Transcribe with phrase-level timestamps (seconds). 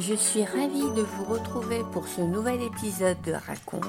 [0.00, 3.82] Je suis ravie de vous retrouver pour ce nouvel épisode de Raconte,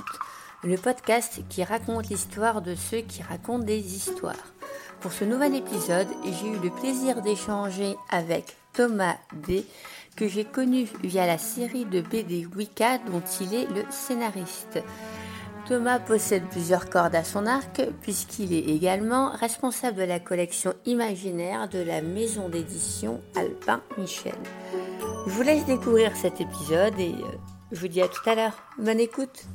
[0.63, 4.53] le podcast qui raconte l'histoire de ceux qui racontent des histoires.
[5.01, 9.67] Pour ce nouvel épisode, j'ai eu le plaisir d'échanger avec Thomas D,
[10.15, 14.79] que j'ai connu via la série de BD Wicca dont il est le scénariste.
[15.67, 21.69] Thomas possède plusieurs cordes à son arc puisqu'il est également responsable de la collection imaginaire
[21.69, 24.33] de la maison d'édition Alpin Michel.
[25.27, 27.37] Je vous laisse découvrir cet épisode et euh,
[27.71, 28.57] je vous dis à tout à l'heure.
[28.77, 29.45] Bonne écoute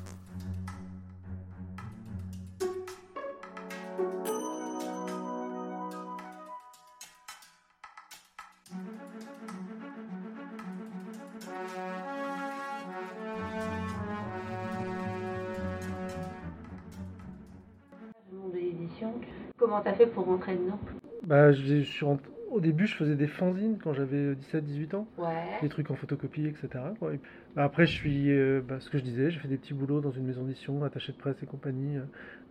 [19.57, 20.79] Comment t'as fait pour rentrer dedans?
[21.23, 25.27] Bah, je suis rentré- Au début, je faisais des fanzines quand j'avais 17-18 ans, Ouais.
[25.61, 26.69] des trucs en photocopie, etc.
[27.01, 27.13] quoi.
[27.13, 29.57] Et puis, bah, après, je suis, euh, bah, ce que je disais, j'ai fait des
[29.57, 32.03] petits boulots dans une maison d'édition, attaché de presse et compagnie, euh,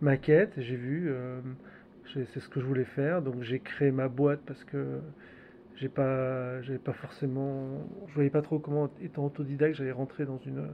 [0.02, 1.40] maquette, et j'ai vu, euh,
[2.12, 5.00] c'est ce que je voulais faire, donc j'ai créé ma boîte parce que
[5.76, 10.38] j'ai pas, j'avais pas forcément, je voyais pas trop comment, étant autodidacte, j'allais rentrer dans
[10.44, 10.66] une,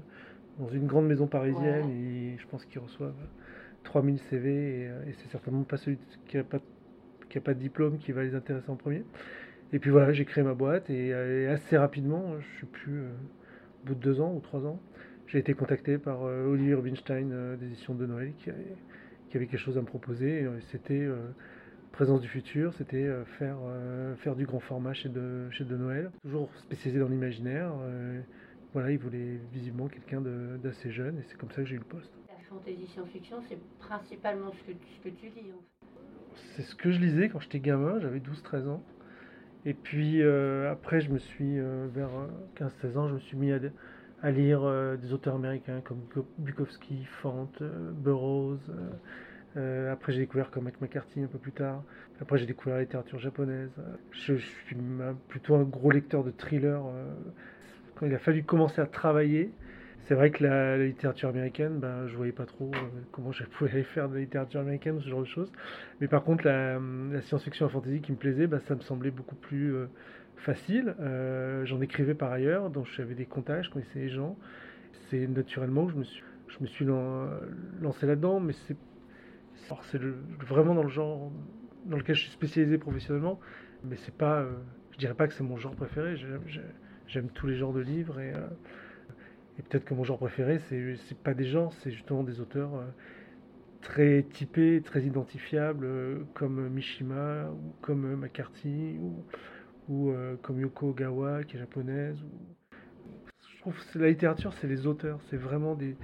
[0.59, 3.15] dans une grande maison parisienne, et je pense qu'ils reçoivent
[3.85, 6.59] 3000 CV, et, euh, et c'est certainement pas celui qui a pas
[7.31, 9.05] qui a pas de diplôme qui va les intéresser en premier.
[9.73, 13.11] Et puis voilà, j'ai créé ma boîte et, euh, assez rapidement, je suis plus, euh,
[13.83, 14.81] au bout de deux ans ou trois ans,
[15.29, 19.81] j'ai été contacté par euh, Olivier Rubinstein d'édition de Noël qui avait, quelque chose à
[19.81, 20.47] me proposer.
[20.73, 21.09] C'était
[21.93, 23.09] Présence du futur, c'était
[23.39, 23.59] faire,
[24.19, 27.73] faire du grand format chez de, chez de Noël, toujours spécialisé dans l'imaginaire.
[28.73, 31.85] voilà, il voulait visiblement quelqu'un d'assez jeune et c'est comme ça que j'ai eu le
[31.85, 32.13] poste.
[32.29, 35.53] La fantasy science-fiction, c'est principalement ce que, ce que tu lis.
[35.53, 35.80] En fait.
[36.55, 38.83] C'est ce que je lisais quand j'étais gamin, j'avais 12-13 ans.
[39.67, 43.37] Et puis euh, après, je me suis, euh, vers euh, 15-16 ans, je me suis
[43.37, 46.01] mis à, lire euh, des auteurs américains comme
[46.39, 48.59] Bukowski, Fant, euh, Burroughs.
[48.71, 48.91] euh,
[49.57, 51.83] euh, après, j'ai découvert Cormac McCarthy un peu plus tard.
[52.21, 53.71] Après, j'ai découvert la littérature japonaise.
[54.13, 54.77] Je, suis
[55.29, 56.87] plutôt un gros lecteur de thrillers.
[56.87, 57.13] euh,
[57.97, 59.51] quand il a fallu commencer à travailler,
[60.07, 63.71] c'est vrai que la, littérature américaine, ben, je voyais pas trop euh, comment je pouvais
[63.71, 65.53] aller faire de la littérature américaine ce genre de choses.
[66.01, 66.81] Mais par contre, la,
[67.23, 69.87] science-fiction et la fantasy qui me plaisait, ben, ça me semblait beaucoup plus euh,
[70.37, 70.95] facile.
[71.01, 74.37] Euh, J'en écrivais par ailleurs, donc j'avais des contacts, je connaissais les gens.
[75.09, 77.29] C'est naturellement que je me suis, je me suis lan-
[77.81, 78.77] lancé là-dedans, mais c'est
[80.49, 81.31] vraiment dans le genre
[81.85, 83.41] dans lequel je suis spécialisé professionnellement,
[83.85, 84.45] mais c'est pas,
[84.93, 86.17] je dirais pas que c'est mon genre préféré.
[87.07, 88.33] J'aime- tous les genres de livres et,
[89.61, 92.75] et peut-être que mon genre préféré, c'est c'est pas des genres, c'est justement des auteurs
[92.75, 92.87] euh,
[93.83, 99.25] très typés, très identifiables, euh, comme Mishima ou comme euh, McCarthy ou,
[99.93, 100.13] ou,
[100.43, 102.19] comme Yoko Ogawa qui est japonaise.
[102.23, 102.57] ou-
[103.55, 105.95] Je trouve que la littérature, c'est les auteurs, c'est vraiment des,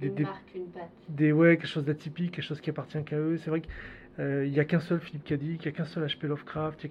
[0.00, 0.90] des- Une des- marque, une patte.
[1.08, 4.60] des ouais quelque chose d'atypique quelque chose qui appartient qu'à eux c'est vrai qu'il n'y
[4.60, 6.26] a qu'un seul Philippe Cadic il n'y a qu'un seul H.P.
[6.26, 6.88] Lovecraft a-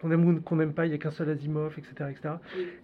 [0.00, 2.34] qu'on aime ou qu'on n'aime pas il n'y a qu'un seul Asimov etc etc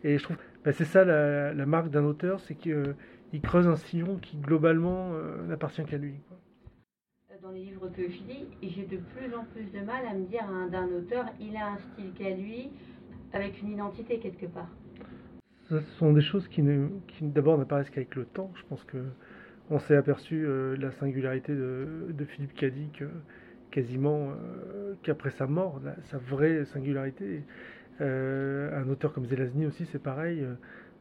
[0.05, 2.95] et je trouve bah, c'est ça la, la marque d'un auteur c'est qu'il
[3.43, 6.39] creuse un sillon qui globalement euh, n'appartient qu'à lui quoi.
[7.43, 10.27] Dans les livres que je lis, j'ai de plus en plus de mal à me
[10.27, 12.69] dire hein, d'un auteur, il a un style qu'à lui,
[13.33, 14.69] avec une identité quelque part.
[15.71, 18.53] Ce sont des choses qui, ne, qui d'abord n'apparaissent qu'avec le temps.
[18.57, 18.99] Je pense que
[19.71, 23.09] on s'est aperçu euh, de la singularité de, de Philippe Cadic euh,
[23.71, 27.43] quasiment euh, qu'après sa mort, sa vraie singularité.
[28.01, 30.41] Euh, un auteur comme Zelazny aussi, c'est pareil.
[30.43, 30.55] euh,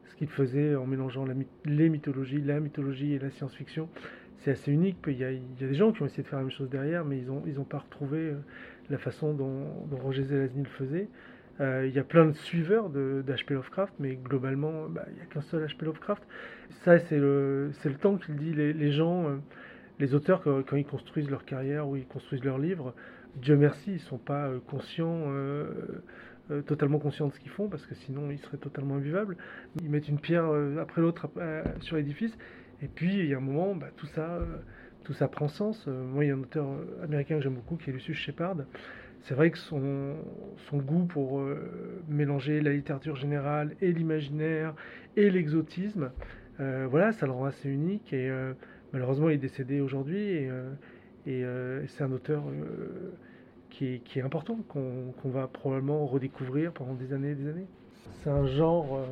[0.05, 1.23] ce qu'il faisait en mélangeant
[1.65, 3.89] les mythologies, la mythologie et la science-fiction,
[4.39, 4.97] c'est assez unique.
[5.05, 6.51] Il y, a, il y a des gens qui ont essayé de faire la même
[6.51, 8.33] chose derrière, mais ils n'ont ils pas retrouvé
[8.89, 11.09] la façon dont, Roger Zelazny le faisait.
[11.59, 13.53] Il y a plein de suiveurs d'H.P.
[13.53, 15.85] Lovecraft, mais globalement, bah, il n'y a qu'un seul H.P.
[15.85, 16.23] Lovecraft.
[16.83, 18.53] Ça, c'est le, le temps qu'il dit.
[18.53, 19.39] Les, les gens,
[19.99, 22.93] les auteurs, quand, ils construisent leur carrière ou ils construisent leurs livres,
[23.35, 26.01] Dieu merci, ils ne sont pas euh, conscients, euh,
[26.51, 29.37] euh, totalement conscients de ce qu'ils font, parce que sinon, ils seraient totalement invivables.
[29.81, 30.49] Ils mettent une pierre
[30.81, 31.29] après l'autre
[31.81, 32.35] sur l'édifice,
[32.81, 34.39] et puis, il y a un moment, bah, tout ça...
[35.03, 35.87] tout ça prend sens.
[35.87, 36.67] Moi, il y a un auteur
[37.03, 38.55] américain que j'aime beaucoup qui est Lucius Shepard.
[39.23, 40.15] c'est vrai que son
[40.73, 41.43] goût pour
[42.07, 44.73] mélanger la littérature générale et l'imaginaire
[45.17, 46.11] et l'exotisme,
[46.57, 48.13] voilà, ça le rend assez unique.
[48.13, 48.31] Et
[48.93, 50.19] malheureusement, il est décédé aujourd'hui.
[50.19, 50.49] Et,
[51.25, 51.43] et
[51.87, 52.43] c'est un auteur
[53.69, 57.67] qui est, important, qu'on va probablement redécouvrir pendant des années et des années.
[58.21, 59.05] C'est un genre, euh,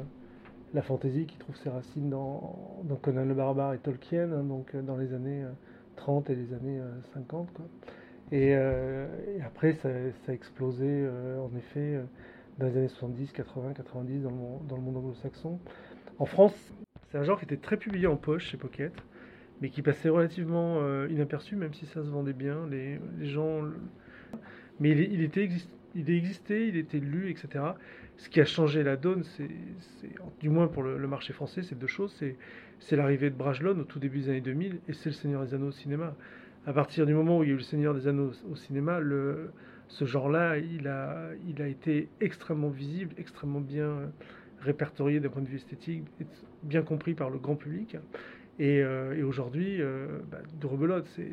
[0.74, 2.58] la fantasy, qui trouve ses racines dans,
[3.02, 5.46] Conan le Barbare et Tolkien, hein, donc euh, dans les années
[5.96, 6.82] 30 euh, et les années
[7.14, 7.48] 50.
[8.32, 8.56] Et,
[9.46, 9.90] après, ça,
[10.28, 11.08] a explosé,
[11.40, 12.02] en effet,
[12.58, 14.36] dans les années 70, 80, 90, dans le,
[14.68, 15.60] dans le monde anglo-saxon.
[16.20, 16.56] En France,
[17.10, 18.92] c'est un genre qui était très publié en poche chez Pocket,
[19.62, 22.68] mais qui passait relativement inaperçu, même si ça se vendait bien.
[22.70, 23.64] Les, gens
[24.80, 25.50] mais il, était
[25.96, 27.66] il existait, il était lu, etc.
[28.18, 29.50] Ce qui a changé la donne, c'est,
[30.40, 32.14] du moins pour le, marché français, c'est deux choses.
[32.80, 35.54] C'est, l'arrivée de Brajlon au tout début des années 2000 et c'est le Seigneur des
[35.54, 36.16] Anneaux au cinéma.
[36.66, 39.00] À partir du moment où il y a eu le Seigneur des Anneaux au cinéma,
[39.88, 44.12] ce genre-là, il a, il a été extrêmement visible, extrêmement bien
[44.60, 46.04] répertorié d'un point de vue esthétique,
[46.64, 47.98] bien compris par le grand public.
[48.60, 51.28] Euh, et, aujourd'hui, euh, bah, de rebelote, c'est,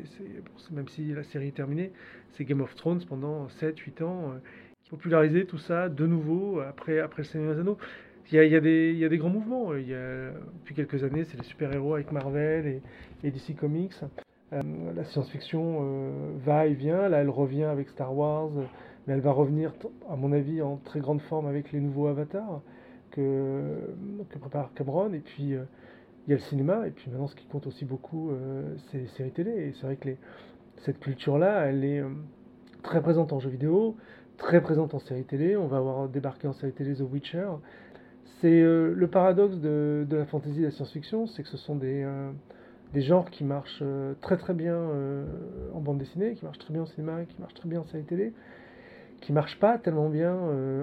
[0.71, 1.91] même si la série est terminée,
[2.33, 4.37] c'est Game of Thrones pendant 7-8 ans, euh,
[4.83, 7.77] qui popularisé tout ça de nouveau après, après le Seigneur des Anneaux.
[8.31, 9.75] Il y, a, des, il y a des grands mouvements.
[9.75, 12.81] Il y a, depuis quelques années, c'est les super-héros avec Marvel
[13.23, 13.93] et, DC Comics.
[14.51, 17.07] la science-fiction va et vient.
[17.07, 18.49] Là, elle revient avec Star Wars,
[19.05, 19.73] mais elle va revenir,
[20.09, 22.61] à mon avis, en très grande forme avec les nouveaux avatars
[23.11, 23.77] que,
[24.31, 25.13] que prépare Cameron.
[25.13, 25.53] Et puis
[26.27, 28.97] il y a le cinéma, et puis maintenant ce qui compte aussi beaucoup, euh, c'est
[28.97, 29.51] les séries télé.
[29.51, 30.09] Et c'est vrai que
[30.77, 32.09] cette culture-là, elle est euh,
[32.81, 33.95] très présente en jeux vidéo,
[34.37, 35.55] très présente en séries télé.
[35.55, 37.47] On va avoir débarqué en série télé The Witcher.
[38.41, 41.75] C'est euh, le paradoxe de, la fantasy et de la science-fiction, c'est que ce sont
[41.75, 42.07] des,
[42.93, 43.83] des genres qui marchent
[44.21, 44.77] très très bien
[45.73, 48.03] en bande dessinée, qui marchent très bien au cinéma, qui marchent très bien en série
[48.03, 48.33] télé,
[49.21, 50.35] qui marchent pas tellement bien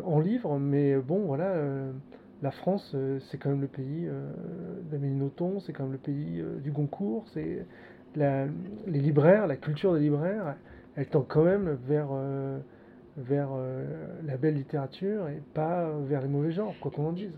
[0.05, 1.55] en livre, mais bon voilà
[2.43, 4.29] la France, euh, c'est quand même le pays euh,
[4.91, 7.65] d'Amélie Nothomb, c'est quand même le pays euh, du Goncourt, c'est
[8.17, 8.49] les
[8.87, 10.57] libraires, la culture des libraires,
[10.97, 12.11] elle tend quand même vers,
[13.17, 17.35] la belle littérature et pas vers les mauvais genres, quoi qu'on en dise.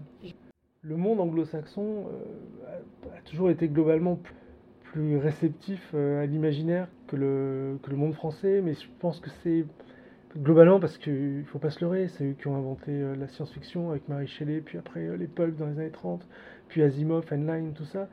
[0.83, 2.07] Le monde anglo-saxon
[2.67, 4.19] a, toujours été globalement
[4.83, 9.65] plus réceptif à l'imaginaire que le, que le monde français, mais je pense que c'est
[10.37, 13.29] Globalement, parce qu'il ne faut pas se leurrer, c'est eux qui ont inventé euh, la
[13.29, 16.27] science-fiction avec Marie Shelley, puis après euh, les pulps dans les années 30,
[16.69, 18.09] puis Asimov, Heinlein, tout ça.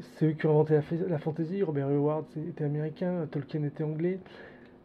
[0.00, 1.62] C'est eux qui ont inventé la, la fantasy.
[1.62, 4.18] Robert Howard était américain, Tolkien était anglais.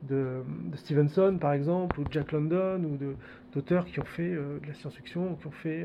[0.04, 0.44] De,
[0.76, 3.00] Stevenson, par exemple, ou Jack London, ou
[3.52, 5.84] d'auteurs qui ont fait euh, de la science-fiction, qui ont fait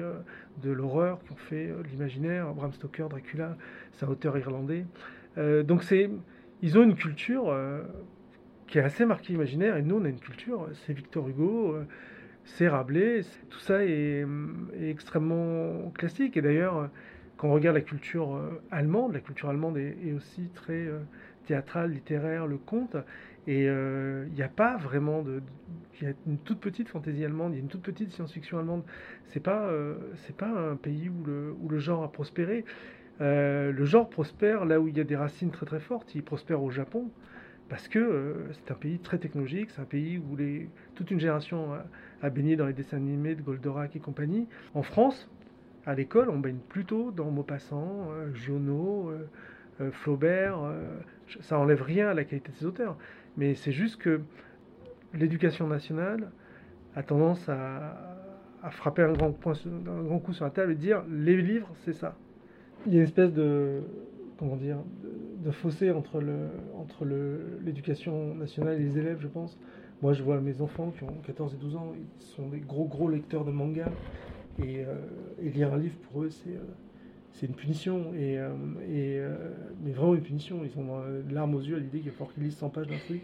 [0.63, 2.53] de l'horreur, qui ont fait de l'imaginaire.
[2.53, 3.57] Bram Stoker, Dracula,
[3.93, 4.85] c'est un auteur irlandais.
[5.65, 5.83] donc
[6.63, 7.55] ils ont une culture
[8.71, 9.77] qui est assez marqué imaginaire.
[9.77, 11.85] Et nous, on a une culture, c'est Victor Hugo, euh,
[12.45, 14.25] c'est Rabelais, tout ça est,
[14.81, 16.37] extrêmement classique.
[16.37, 16.89] Et d'ailleurs,
[17.37, 21.01] quand on regarde la culture euh, allemande, la culture allemande est, aussi très euh,
[21.47, 22.97] théâtrale, littéraire, le conte.
[23.47, 25.43] Et il n'y a pas vraiment de.
[26.01, 28.59] Il y a une toute petite fantaisie allemande, il y a une toute petite science-fiction
[28.59, 28.85] allemande.
[29.29, 29.71] C'est pas,
[30.37, 32.65] pas un pays où le, où le genre a prospéré.
[33.19, 36.15] le genre prospère là où il y a des racines très très fortes.
[36.15, 37.11] Il prospère au Japon
[37.71, 41.21] parce que euh, c'est un pays très technologique, c'est un pays où les, toute une
[41.21, 41.69] génération
[42.21, 44.49] a, baigné dans les dessins animés de Goldorak et compagnie.
[44.75, 45.31] En France,
[45.87, 49.11] à l'école, on baigne plutôt dans Maupassant, euh, Giono,
[49.81, 50.59] euh, Flaubert.
[51.41, 52.99] ça enlève rien à la qualité de ces auteurs,
[53.39, 54.21] mais c'est juste que
[55.15, 56.33] l'éducation nationale
[56.97, 57.97] a tendance à,
[58.73, 62.15] frapper un grand, un grand coup sur la table et dire les livres, c'est ça.
[62.87, 63.81] Il y a une espèce de
[64.41, 64.79] comment dire,
[65.45, 67.05] de, fossé entre le entre
[67.65, 69.59] l'éducation nationale et les élèves, je pense.
[70.03, 72.87] Moi, je vois mes enfants qui ont 14 et 12 ans, ils sont des gros
[72.87, 73.87] gros lecteurs de manga
[74.59, 74.95] et, euh,
[75.43, 76.75] lire un livre pour eux, c'est euh,
[77.33, 78.51] c'est une punition et, euh,
[78.91, 79.21] et
[79.85, 80.63] mais vraiment une punition.
[80.65, 83.23] Ils ont larmes aux yeux à l'idée qu'il faut qu'ils lisent 100 pages d'un truc,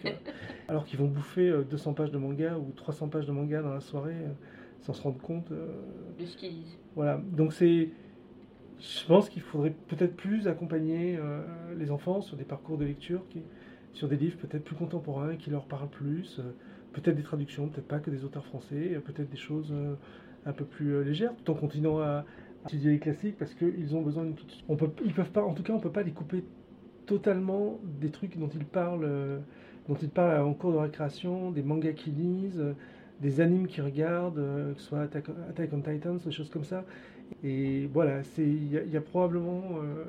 [0.69, 3.81] alors qu'ils vont bouffer 200 pages de manga ou 300 pages de manga dans la
[3.81, 4.15] soirée
[4.81, 6.79] sans se rendre compte de ce qu'ils lisent.
[6.95, 7.91] Voilà, donc c'est
[8.81, 11.43] je pense qu'il faudrait peut-être plus accompagner euh,
[11.79, 13.23] les enfants sur des parcours de lecture,
[13.93, 16.43] sur des livres peut-être plus contemporains, qui leur parlent plus, euh,
[16.93, 19.73] peut-être des traductions, peut-être pas que des auteurs français, euh, peut-être des choses
[20.45, 22.25] un peu plus légères, tout en continuant à,
[22.67, 24.35] étudier les classiques parce qu'ils ont besoin d'une
[24.69, 26.43] on peut, ils peuvent pas, en tout cas, on peut pas les couper
[27.07, 29.09] totalement des trucs dont ils parlent,
[29.89, 32.65] dont ils parlent en cours de récréation, des mangas qu'ils lisent,
[33.21, 34.43] des animes qu'ils regardent,
[34.75, 35.29] que ce soit Attack
[35.73, 36.85] on Titans, des choses comme ça.
[37.43, 40.05] Et voilà, il y, a probablement euh,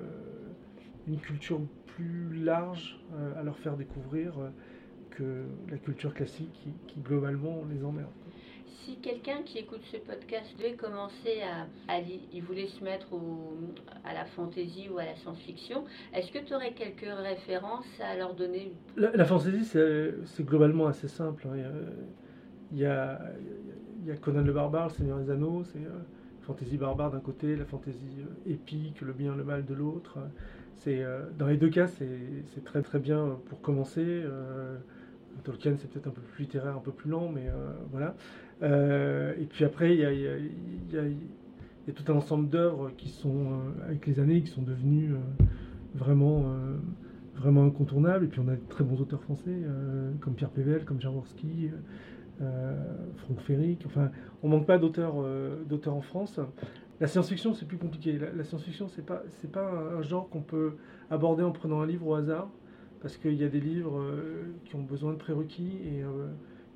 [1.08, 4.50] une culture plus large euh, à leur faire découvrir euh,
[5.12, 8.12] que la culture classique qui, qui globalement les emmerde.
[8.66, 11.42] Si quelqu'un qui écoute ce podcast devait commencer
[11.90, 13.08] à, il voulait se mettre
[14.06, 15.84] à la fantasy ou à la science-fiction,
[16.14, 18.72] est-ce que tu aurais quelques références à leur donner?
[18.96, 21.48] La, la fantasy, c'est globalement assez simple.
[21.50, 21.58] Hein.
[22.72, 23.20] Il y a,
[24.02, 25.82] il y a Conan le barbare, le Seigneur des Anneaux, c'est
[26.50, 30.20] euh, fantasy barbare d'un côté, la fantasy euh, épique, le bien, le mal de l'autre.
[30.88, 34.24] Euh, dans les deux cas, c'est très très bien pour commencer.
[35.44, 37.48] Tolkien, c'est peut-être un peu plus littéraire, un peu plus lent, mais
[37.92, 38.16] voilà.
[38.64, 44.06] Euh, et puis après, il y a, tout un ensemble d'œuvres qui sont, euh, avec
[44.08, 45.44] les années, qui sont devenues euh,
[45.96, 46.46] vraiment,
[47.36, 48.26] vraiment incontournables.
[48.26, 49.56] Et puis on a de très bons auteurs français,
[50.22, 51.70] comme Pierre Pével, comme Jaworski,
[52.40, 53.84] Franck Ferric.
[53.86, 54.12] Enfin,
[54.44, 55.16] on manque pas d'auteurs
[55.68, 56.40] d'auteurs en France.
[57.00, 58.18] La science-fiction, c'est plus compliqué.
[58.18, 60.74] La, science-fiction, c'est pas, c'est pas un, genre qu'on peut
[61.12, 62.50] aborder en prenant un livre au hasard,
[63.02, 64.04] parce qu'il y a des livres
[64.66, 66.04] qui ont besoin de prérequis et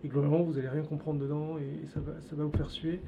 [0.03, 3.01] et globalement, vous n'allez rien comprendre dedans et ça va, ça va vous faire suer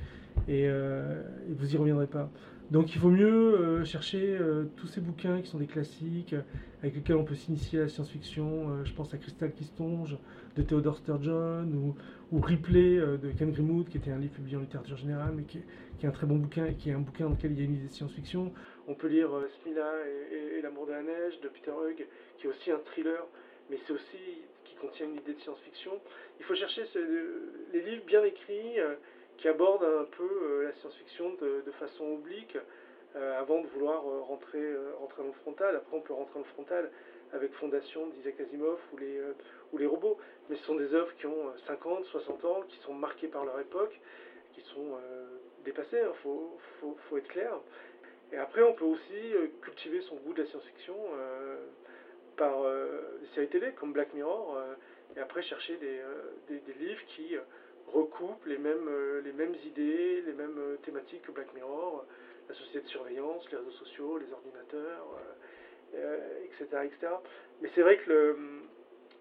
[0.47, 2.29] et, euh, vous y reviendrez pas.
[2.71, 6.35] Donc il vaut mieux euh, chercher euh, tous ces bouquins qui sont des classiques,
[6.81, 8.83] avec lesquels on peut s'initier à la science-fiction.
[8.83, 9.69] je pense à Crystal qui
[10.55, 11.67] de Theodore Sturgeon
[12.31, 15.59] ou, Ripley de Ken Grimwood, qui était un livre publié en littérature générale, mais qui
[15.59, 15.63] est,
[15.99, 17.61] qui est, un très bon bouquin et qui est un bouquin dans lequel il y
[17.61, 18.51] a une idée de science-fiction.
[18.87, 19.29] On peut lire
[19.61, 19.91] Smila
[20.31, 22.05] et, et L'amour de la neige de Peter Hugg,
[22.37, 23.23] qui est aussi un thriller,
[23.69, 24.17] mais c'est aussi
[24.83, 25.99] contient une idée de science-fiction.
[26.39, 26.83] Il faut chercher
[27.71, 28.95] les livres bien écrits euh,
[29.37, 32.57] qui abordent un peu euh, la science-fiction de, façon oblique
[33.15, 35.75] euh, avant de vouloir rentrer, rentrer dans le frontal.
[35.75, 36.91] Après, on peut rentrer dans le frontal
[37.31, 40.17] avec Fondation d'Isaac Asimov ou les, robots.
[40.49, 43.59] Mais ce sont des œuvres qui ont 50, 60 ans, qui sont marquées par leur
[43.59, 43.99] époque,
[44.53, 44.97] qui sont
[45.65, 46.53] dépassées, il hein,
[47.09, 47.53] faut, être clair.
[48.31, 50.95] Et après, on peut aussi cultiver son goût de la science-fiction
[52.35, 54.73] par euh, des séries télé comme Black Mirror, euh,
[55.15, 57.35] et après chercher des, euh, des, livres qui
[57.93, 58.89] recoupent les mêmes,
[59.23, 62.05] les mêmes idées, les mêmes thématiques que Black Mirror,
[62.49, 65.19] la société de surveillance, les réseaux sociaux, les ordinateurs,
[65.93, 67.13] etc., etc.
[67.61, 68.37] Mais c'est vrai que le,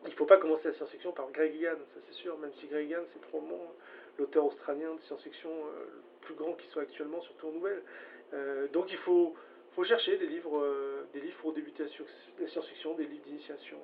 [0.05, 2.67] il ne faut pas commencer la science-fiction par Greg Egan, ça c'est sûr, même si
[2.69, 3.75] Greg Egan c'est probablement
[4.19, 7.83] l'auteur australien de science-fiction le plus grand qui soit actuellement, surtout en nouvelles.
[8.73, 9.35] donc il faut,
[9.75, 11.85] faut chercher des livres, euh, des livres pour débuter
[12.39, 13.79] la science-fiction, des livres d'initiation.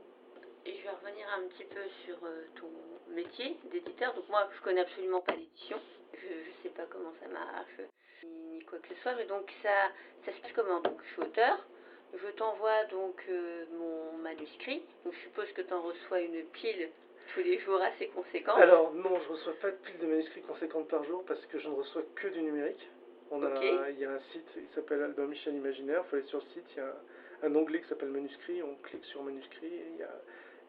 [0.66, 2.68] Et je vais revenir un petit peu sur euh, ton
[3.14, 4.14] métier d'éditeur.
[4.14, 5.78] Donc moi, je connais absolument pas l'édition.
[6.12, 7.80] Je ne sais pas comment ça marche,
[8.24, 9.14] ni, quoi que ce soit.
[9.14, 9.90] Mais donc ça,
[10.26, 10.80] ça se passe comment?
[10.80, 11.66] Donc je suis auteur.
[12.14, 14.82] Je t'envoie donc euh, mon manuscrit.
[15.04, 16.90] Donc je suppose que tu en reçois une pile
[17.34, 18.58] tous les jours assez conséquente.
[18.58, 21.58] Alors non, je ne reçois pas de pile de manuscrits conséquentes par jour parce que
[21.58, 22.88] je ne reçois que du numérique.
[23.30, 26.02] On a, Il y a un site qui s'appelle Album Michel Imaginaire.
[26.04, 26.94] Il faut aller sur le site, il y a
[27.42, 28.62] un, onglet qui s'appelle Manuscrit.
[28.62, 30.20] On clique sur Manuscrit et il y a,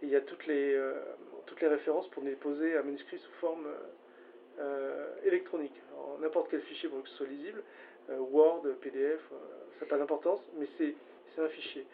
[0.02, 0.94] il y a toutes, les, euh,
[1.46, 3.68] toutes les références pour déposer un manuscrit sous forme
[4.60, 5.76] euh, électronique.
[6.20, 7.64] N'importe quel fichier pour que ce soit lisible.
[8.10, 9.22] Euh, Word, PDF,
[9.78, 10.96] ça n'a pas d'importance, mais c'est
[11.42, 11.86] un fichier.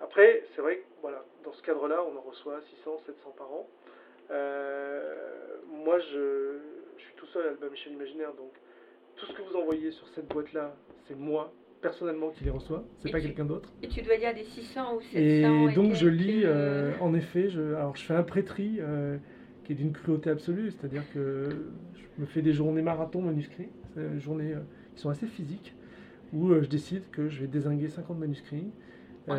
[0.00, 3.68] Après, c'est vrai que voilà, dans ce cadre-là, on en reçoit 600, 700 par an.
[5.66, 6.58] moi, je,
[6.96, 8.52] je, suis tout seul à Album Michel Imaginaire, donc
[9.16, 10.74] tout ce que vous envoyez sur cette boîte-là,
[11.06, 11.52] c'est moi
[11.84, 13.70] personnellement qui les reçois, c'est pas quelqu'un d'autre.
[13.82, 17.50] Et tu dois dire des 600 ou 700 Et donc je lis, euh, en effet,
[17.50, 19.18] je, alors je fais un prêtri euh,
[19.64, 21.50] qui est d'une cruauté absolue, c'est-à-dire que
[21.94, 24.60] je me fais des journées marathon manuscrits, des journées euh,
[24.94, 25.74] qui sont assez physiques,
[26.32, 28.70] où je décide que je vais désinguer 50 manuscrits.
[29.26, 29.36] En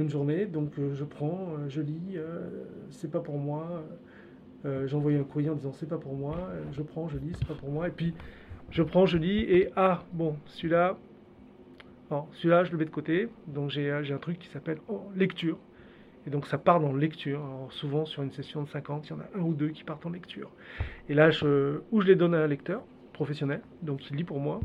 [0.00, 0.46] une, journée.
[0.46, 2.16] Donc je prends, je lis,
[2.90, 3.84] c'est pas pour moi.
[4.86, 6.36] J'envoie un courrier en disant c'est pas pour moi.
[6.72, 7.88] je prends, je lis, c'est pas pour moi.
[7.88, 8.14] Et puis
[8.70, 10.96] je prends, je lis, et ah, bon, celui-là,
[12.32, 13.28] celui-là, je le mets de côté.
[13.46, 15.58] Donc j'ai un truc qui s'appelle oh, lecture.
[16.26, 17.44] Et donc ça part dans lecture.
[17.44, 19.84] Alors souvent sur une session de 50, il y en a un ou deux qui
[19.84, 20.50] partent en lecture.
[21.08, 24.40] Et là, je, ou je les donne à un lecteur professionnel, donc il lit pour
[24.40, 24.60] moi,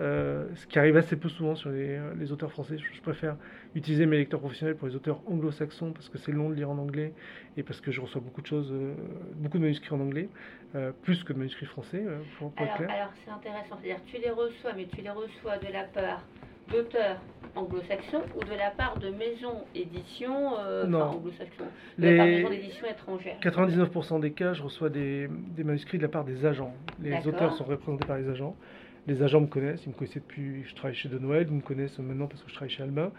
[0.00, 2.76] euh, ce qui arrive assez peu souvent sur les, les auteurs français.
[2.78, 3.36] Je, préfère
[3.76, 6.78] utiliser mes lecteurs professionnels pour les auteurs anglo-saxons parce que c'est long de lire en
[6.78, 7.12] anglais
[7.56, 8.94] et parce que je reçois beaucoup de choses, euh,
[9.36, 10.28] beaucoup de manuscrits en anglais,
[10.74, 12.04] euh, plus que de manuscrits français,
[12.38, 15.72] pour, pour alors, Alors c'est intéressant, c'est-à-dire tu les reçois, mais tu les reçois de
[15.72, 16.24] la part
[16.72, 17.18] d'auteurs
[17.54, 21.66] anglo-saxons ou de la part de maisons éditions anglo-saxons,
[21.98, 25.98] de la part de maisons d'édition étrangères 99% des cas, je reçois des, des manuscrits
[25.98, 26.74] de la part des agents.
[27.00, 28.56] Les auteurs sont représentés par les agents
[29.06, 31.60] les agents me connaissent, ils me connaissaient depuis je travaille chez De Noël, ils me
[31.60, 33.12] connaissent maintenant parce que je travaille chez Albin.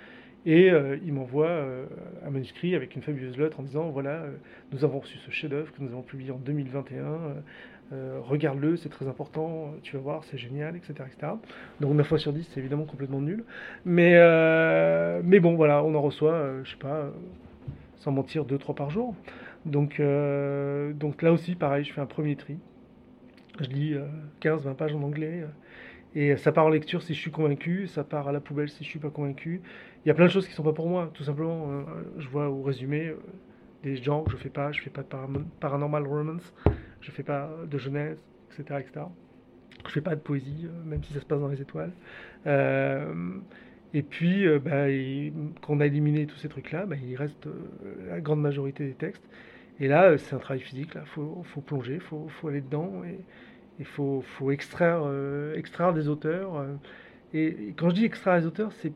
[0.45, 1.85] Et euh, ils m'envoient euh,
[2.23, 4.35] un manuscrit avec une fabuleuse lettre en disant voilà, euh,
[4.71, 7.43] nous avons reçu ce chef-d'œuvre que nous avons publié en 2021.
[8.21, 10.93] regarde-le, c'est très important, tu vas voir, c'est génial, etc..
[11.79, 13.43] Donc 9 fois sur 10, c'est évidemment complètement nul.
[13.85, 14.13] Mais,
[15.23, 17.11] mais bon, voilà, on en reçoit, je sais pas,
[17.97, 19.15] sans mentir, 2-3 par jour.
[19.65, 22.57] Donc, euh, donc là aussi, pareil, je fais un premier tri.
[23.59, 23.95] Je lis
[24.41, 25.45] 15-20 pages en anglais.
[26.15, 28.83] Et ça part en lecture si je suis convaincu, ça part à la poubelle si
[28.83, 29.61] je suis pas convaincu.
[30.03, 31.85] Il y a plein de choses qui sont pas pour moi, tout simplement.
[32.17, 33.13] je vois au résumé
[33.83, 34.71] des genres que je fais pas.
[34.71, 35.07] Je fais pas de
[35.59, 36.53] paranormal romance,
[37.01, 38.19] je fais pas de jeunesse,
[38.51, 38.79] etc.
[38.79, 39.05] etc.
[39.85, 41.91] Je fais pas de poésie, même si ça se passe dans les étoiles.
[43.95, 44.87] Et puis, euh, bah,
[45.61, 47.53] quand on a éliminé tous ces trucs-là, bah, il reste euh,
[48.09, 49.23] la grande majorité des textes.
[49.79, 50.89] Et là, euh, c'est un travail physique.
[50.95, 52.91] Il faut, plonger, il faut, aller dedans.
[53.79, 55.03] Il faut, faut extraire,
[55.93, 56.65] des auteurs.
[57.33, 58.93] Et, quand je dis extraire des auteurs, c'est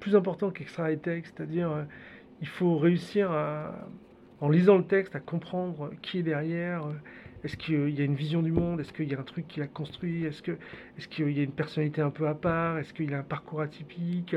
[0.00, 1.34] plus important qu'extraire les textes.
[1.36, 1.86] C'est-à-dire,
[2.40, 3.30] il faut réussir
[4.40, 6.86] en lisant le texte, à comprendre qui est derrière,
[7.44, 9.62] est-ce qu'il y a une vision du monde Est-ce qu'il y a un truc qu'il
[9.62, 13.18] a construit Est-ce qu'il y a une personnalité un peu à part Est-ce qu'il a
[13.18, 14.34] un parcours atypique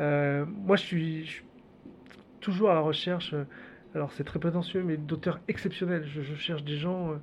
[0.00, 1.42] euh, Moi, je suis,
[2.40, 3.44] toujours à la recherche, euh,
[3.94, 6.04] alors c'est très prétentieux, mais d'auteurs exceptionnels.
[6.04, 7.16] Je, cherche des gens euh,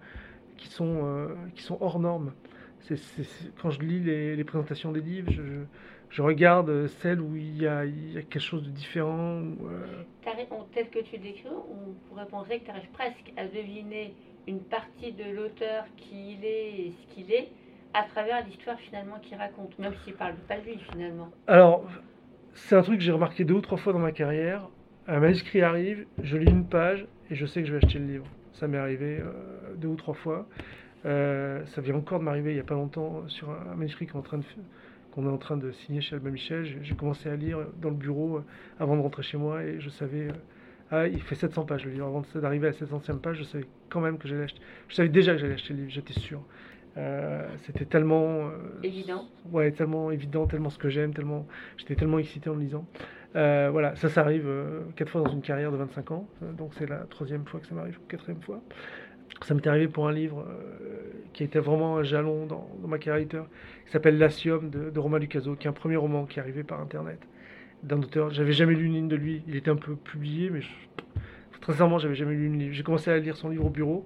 [0.60, 2.34] qui, sont, qui sont hors normes.
[3.62, 5.32] quand je lis les, présentations des livres,
[6.10, 9.44] je, regarde celles où il y, a, quelque chose de différent.
[10.74, 14.14] tel que tu décris, on pourrait penser que tu arrives presque à deviner
[14.48, 17.50] une partie de l'auteur qui il est et ce qu'il est
[17.94, 21.30] à travers l'histoire finalement qu'il raconte, même s'il parle pas de lui finalement.
[21.48, 21.86] Alors,
[22.54, 24.68] c'est un truc que j'ai remarqué deux ou trois fois dans ma carrière.
[25.08, 28.06] Un manuscrit arrive, je lis une page et je sais que je vais acheter le
[28.06, 28.26] livre.
[28.54, 29.32] Ça m'est arrivé euh,
[29.80, 30.48] deux ou trois fois.
[31.06, 34.18] Euh, ça vient encore de m'arriver il n'y a pas longtemps sur un, manuscrit qu'on
[34.18, 34.44] est en train de
[35.12, 36.66] qu'on est en train de signer chez Albin Michel.
[36.82, 38.44] J'ai commencé à lire dans le bureau euh,
[38.80, 40.28] avant de rentrer chez moi et je savais
[40.92, 42.08] ah, il fait 700 pages le livre.
[42.08, 44.62] Avant d'arriver à la 700e page, je savais quand même que j'allais acheter.
[44.88, 46.42] Je savais déjà que j'allais acheter le livre, j'étais sûr.
[46.98, 48.52] Euh, c'était tellement euh,
[48.84, 49.26] évident.
[49.52, 51.46] Ouais, tellement évident, tellement ce que j'aime, tellement
[51.78, 52.86] j'étais tellement excité en le lisant.
[53.36, 54.50] Euh, voilà, ça, ça arrive
[54.96, 57.76] quatre fois dans une carrière de 25 ans, donc c'est la troisième fois que ça
[57.76, 58.60] m'arrive, quatrième fois.
[59.46, 60.46] Ça m'est arrivé pour un livre
[61.34, 65.68] qui était vraiment un jalon dans, ma carrière qui s'appelle L'Asium de, Romain Lucaso, qui
[65.68, 67.20] est un premier roman qui est arrivé par internet
[67.84, 68.32] d'un auteur.
[68.32, 69.42] J'avais jamais lu une ligne de lui.
[69.48, 70.62] Il était un peu publié, mais
[71.62, 72.72] très sincèrement, j'avais jamais lu une ligne.
[72.74, 74.06] J'ai commencé à lire son livre au bureau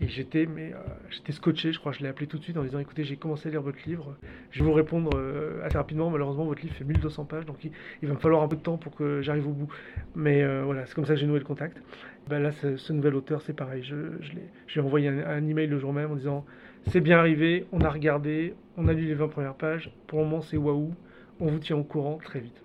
[0.00, 0.76] et j'étais mais euh,
[1.10, 1.72] j'étais scotché.
[1.72, 3.62] Je crois, je l'ai appelé tout de suite en disant écoutez, j'ai commencé à lire
[3.62, 4.16] votre livre.
[4.50, 6.10] Je vais vous répondre euh, assez rapidement.
[6.10, 8.76] Malheureusement, votre livre fait 1200 pages, donc il, va me falloir un peu de temps
[8.76, 9.72] pour que j'arrive au bout.
[10.14, 11.82] Mais euh, voilà, c'est comme ça que j'ai noué le contact.
[12.28, 13.82] Ben là, ce, nouvel auteur, c'est pareil.
[13.82, 14.40] Je, lui
[14.76, 16.44] ai envoyé un, un, email le jour même en disant
[16.86, 19.90] c'est bien arrivé, on a regardé, on a lu les 20 premières pages.
[20.06, 20.94] Pour le moment, c'est waouh.
[21.40, 22.60] On vous tient au courant très vite.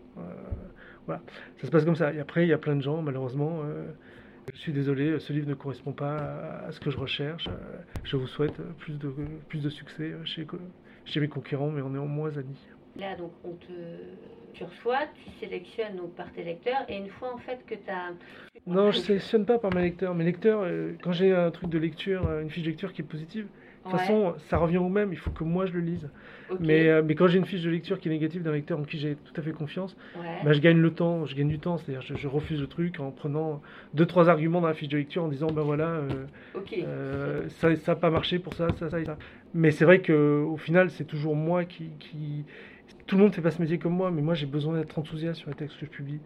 [1.06, 1.22] Voilà,
[1.58, 2.14] ça se passe comme ça.
[2.14, 3.62] Et après, il y a plein de gens, malheureusement.
[4.48, 6.18] Euh, je suis désolé, ce livre ne correspond pas
[6.68, 7.48] à ce que je recherche.
[7.48, 9.14] Euh, je vous souhaite plus de,
[9.48, 10.46] plus de succès chez,
[11.06, 12.60] chez mes concurrents, mais on est en moins amis.
[12.96, 13.74] Là, donc, on te,
[14.54, 17.90] tu reçois, tu sélectionnes donc, par tes lecteurs, et une fois en fait que tu
[17.90, 18.12] as.
[18.68, 20.14] Non, je sélectionne pas par mes lecteurs.
[20.14, 20.70] Mes lecteurs,
[21.02, 23.48] quand j'ai un truc de lecture, une fiche de lecture qui est positive,
[23.86, 26.10] de toute façon, ça revient au même, il faut que moi je le lise.
[26.60, 28.84] Mais, euh, mais quand j'ai une fiche de lecture qui est négative d'un lecteur en
[28.84, 29.96] qui j'ai tout à fait confiance,
[30.44, 31.78] bah, je gagne le temps, je gagne du temps.
[31.78, 33.62] C'est-à-dire je, je, refuse le truc en prenant
[33.94, 36.10] deux, trois arguments dans la fiche de lecture en disant ben voilà, euh,
[36.84, 39.18] euh, ça n'a pas marché pour ça, ça, ça et ça.
[39.54, 42.46] Mais c'est vrai qu'au final, c'est toujours moi qui, qui,
[43.06, 44.98] tout le monde ne fait pas ce métier comme moi, mais moi j'ai besoin d'être
[44.98, 46.20] enthousiaste sur les textes que je publie.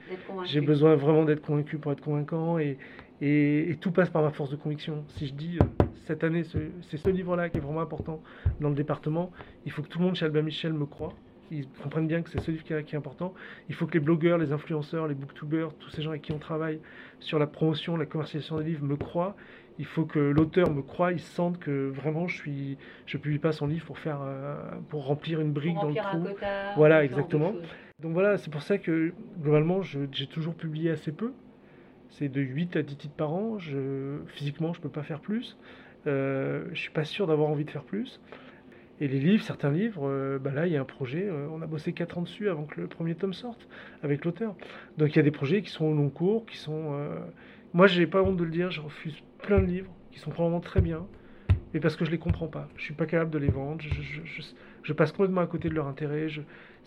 [0.46, 2.78] J'ai besoin vraiment d'être convaincu pour être convaincant et,
[3.22, 5.04] et, tout passe par ma force de conviction.
[5.08, 8.22] Si je dis euh, cette année, c'est ce livre-là qui est vraiment important
[8.60, 9.32] dans le département,
[9.66, 11.14] il faut que tout le monde chez Albin Michel me croit.
[11.50, 13.34] Ils comprennent bien que c'est ce livre qui est, important.
[13.70, 16.40] Il faut que les blogueurs, les influenceurs, les booktubers, tous ces gens avec qui on
[16.40, 16.82] travaille
[17.22, 19.36] sur la promotion, la commercialisation des livres me croient.
[19.80, 23.54] Il faut que l'auteur me croie, il sente que vraiment je suis, je publie pas
[23.54, 24.58] son livre pour faire, euh,
[24.90, 26.28] pour remplir une brique dans le trou.
[26.76, 27.54] voilà, exactement.
[28.02, 31.32] Donc voilà, c'est pour ça que globalement, j'ai toujours publié assez peu.
[32.12, 33.60] C'est de 8 à 10 titres par an.
[33.60, 35.58] Je, physiquement, je ne peux pas faire plus.
[36.08, 38.20] Euh, je ne suis pas sûr d'avoir envie de faire plus.
[39.00, 41.62] Et les livres, certains livres, euh, bah là, il y a un projet, euh, on
[41.62, 43.68] a bossé 4 ans dessus avant que le premier tome sorte
[44.02, 44.56] avec l'auteur.
[44.98, 46.98] Donc il y a des projets qui sont au long cours, qui sont...
[47.74, 50.32] Moi, je n'ai pas honte de le dire, je refuse plein de livres qui sont
[50.32, 51.06] probablement très bien,
[51.74, 52.70] mais parce que je ne les comprends pas.
[52.76, 53.84] Je ne suis pas capable de les vendre,
[54.84, 56.28] je, passe complètement à côté de leur intérêt.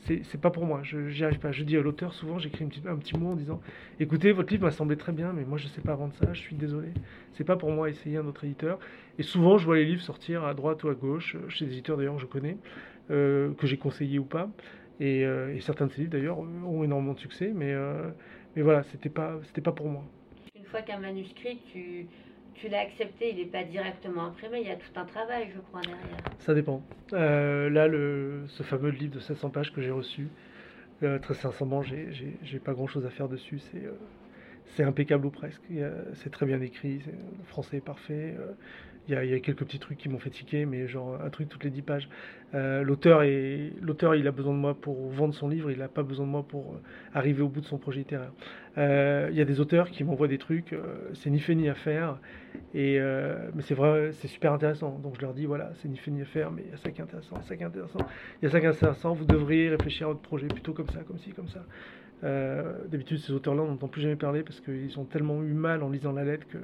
[0.06, 1.52] C'est pas pour moi, je n'y arrive pas.
[1.52, 3.60] Je dis à l'auteur, souvent j'écris un petit mot en disant
[4.00, 6.40] Écoutez, votre livre m'a semblé très bien, mais moi je sais pas vendre ça, je
[6.40, 6.88] suis désolé.
[7.34, 8.78] C'est pas pour moi, essayez un autre éditeur.
[9.18, 11.96] Et souvent je vois les livres sortir à droite ou à gauche, chez des éditeurs
[11.96, 12.56] d'ailleurs que je connais,
[13.10, 14.50] euh, que j'ai conseillé ou pas.
[15.00, 18.10] Euh, et, certains de ces livres d'ailleurs ont énormément de succès, mais, euh,
[18.54, 20.04] mais voilà, c'était pas, pas pour moi.
[20.54, 22.06] Une fois qu'un manuscrit, tu
[22.60, 25.60] tu l'as accepté, il n'est pas directement imprimé, il y a tout un travail, je
[25.60, 26.20] crois, derrière.
[26.40, 26.82] Ça dépend.
[27.12, 30.28] Euh, là, le, ce fameux livre de 700 pages que j'ai reçu,
[31.02, 33.58] euh, très sincèrement, j'ai pas grand chose à faire dessus.
[33.70, 33.82] C'est
[34.76, 35.62] c'est impeccable ou presque.
[36.14, 38.36] C'est très bien écrit, le français est parfait.
[39.08, 41.64] Il y, a, quelques petits trucs qui m'ont fait tiquer, mais genre un truc toutes
[41.64, 42.08] les dix pages.
[42.54, 46.26] Euh, l'auteur, il a besoin de moi pour vendre son livre, il n'a pas besoin
[46.26, 46.78] de moi pour euh,
[47.14, 48.32] arriver au bout de son projet littéraire.
[48.78, 50.74] Euh, il y a des auteurs qui m'envoient des trucs,
[51.14, 52.18] c'est ni fait ni à faire,
[52.74, 53.00] mais
[53.62, 54.98] c'est vrai, c'est super intéressant.
[54.98, 56.76] Donc je leur dis, voilà, c'est ni fait ni à faire, mais il y a
[56.76, 57.98] ça qui est intéressant, il y a ça qui est intéressant,
[58.40, 60.88] il y a ça qui est intéressant, vous devriez réfléchir à votre projet plutôt comme
[60.90, 61.64] ça, comme ci, comme ça.
[62.22, 65.82] Euh, d'habitude, ces auteurs-là, on n'entend plus jamais parler parce qu'ils ont tellement eu mal
[65.82, 66.60] en lisant la lettre qu'ils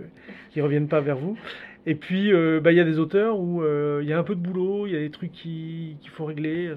[0.61, 1.39] ne reviennent pas vers vous.
[1.87, 4.23] Et puis, euh, bah, il y a des auteurs où euh, il y a un
[4.23, 6.75] peu de boulot, il y a des trucs qu'il faut régler,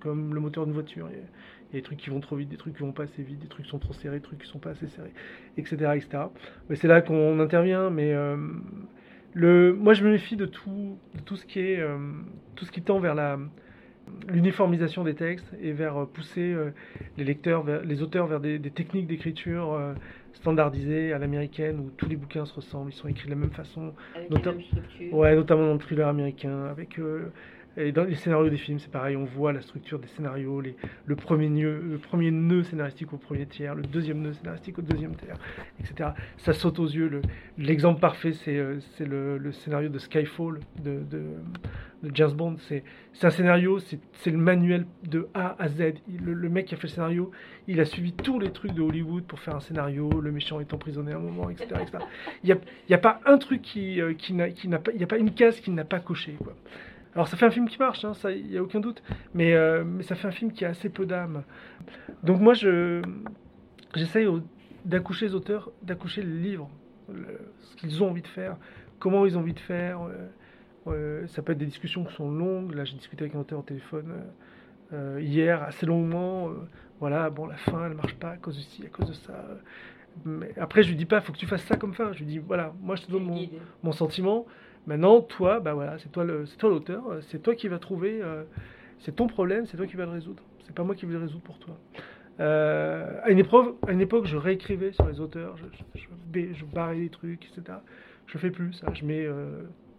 [0.00, 1.08] comme le moteur d'une voiture.
[1.10, 3.22] Il y, a, des trucs qui vont trop vite, des trucs qui vont pas assez
[3.22, 5.12] vite, des trucs qui sont trop serrés, des trucs qui sont pas assez serrés,
[5.56, 5.76] etc.
[5.94, 6.24] etc.
[6.68, 7.90] Mais c'est là qu'on intervient.
[7.90, 8.14] Mais
[9.34, 11.84] le, moi, je me méfie de tout, de tout, ce qui est,
[12.54, 13.38] tout ce qui tend vers la
[14.28, 16.70] l'uniformisation des textes et vers euh, pousser euh,
[17.16, 19.94] les lecteurs, les auteurs vers des, techniques d'écriture euh,
[20.34, 23.50] standardisées à l'américaine où tous les bouquins se ressemblent, ils sont écrits de la même
[23.50, 23.94] façon.
[25.12, 27.00] ouais, notamment dans le thriller américain, avec
[27.76, 31.14] dans les scénarios des films, c'est pareil, on voit la structure des scénarios, les, le,
[31.14, 35.36] premier nœud, scénaristique au premier tiers, le deuxième nœud scénaristique au deuxième tiers,
[35.78, 36.10] etc.
[36.38, 37.20] Ça saute aux yeux.
[37.58, 42.56] L'exemple parfait, c'est le, le, scénario de Skyfall de, de, James Bond.
[42.68, 42.82] C'est
[43.22, 45.96] un scénario, c'est le manuel de A à Z.
[46.22, 47.30] Le, mec qui a fait le scénario,
[47.68, 50.08] il a suivi tous les trucs de Hollywood pour faire un scénario.
[50.22, 51.68] Le méchant est emprisonné à un moment, etc.
[52.42, 52.56] Il
[52.88, 54.14] n'y a, pas un truc qui, euh,
[54.64, 56.36] n'a pas, il n'y a pas une case qui n'a pas coché.
[56.42, 56.54] Quoi.
[57.16, 59.02] Alors ça fait un film qui marche, hein, il n'y a aucun doute,
[59.32, 61.44] mais, euh, mais ça fait un film qui a assez peu d'âme.
[62.22, 63.00] Donc moi, je
[63.94, 64.28] j'essaye
[64.84, 66.68] d'accoucher les auteurs, d'accoucher les livres,
[67.08, 68.58] ce qu'ils ont envie de faire,
[68.98, 70.02] comment ils ont envie de faire.
[70.02, 70.28] Euh,
[70.88, 72.74] euh, ça peut être des discussions qui sont longues.
[72.74, 74.12] Là, j'ai discuté avec un auteur au téléphone
[75.18, 76.50] hier, assez longuement.
[77.00, 79.42] voilà, bon, la fin, elle marche pas à cause de ci, à cause de ça.
[80.26, 82.12] Mais après, je lui dis pas, faut que tu fasses ça comme fin.
[82.12, 83.48] Je lui dis, voilà, moi, je te donne mon,
[83.82, 84.46] mon sentiment.
[84.86, 88.44] Maintenant, toi, bah voilà, c'est toi l'auteur, euh, c'est toi qui vas trouver, euh,
[89.00, 90.42] c'est ton problème, c'est toi qui vas le résoudre.
[90.64, 91.76] C'est pas moi qui vais le résoudre pour toi.
[92.38, 96.00] Euh, à, une épreuve, à une époque, je réécrivais sur les auteurs, je,
[96.34, 97.78] je, barrais des trucs, etc.
[98.26, 98.86] Je fais plus ça.
[98.94, 99.26] Je mets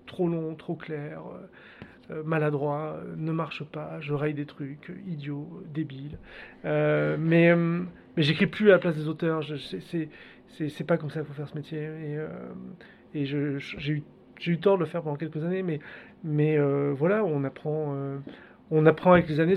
[0.05, 1.21] trop long, trop clair,
[2.25, 3.99] maladroit, ne marche pas.
[4.01, 6.17] Je raye des trucs idiots, débiles.
[6.63, 9.41] mais mais j'écris plus à la place des auteurs.
[10.57, 11.79] C'est pas comme ça qu'il faut faire ce métier.
[11.79, 14.03] Et, et j'ai eu
[14.39, 15.79] j'ai eu tort de le faire pendant quelques années, mais,
[16.23, 18.17] mais euh, voilà, on apprend, euh,
[18.71, 19.55] on apprend avec les années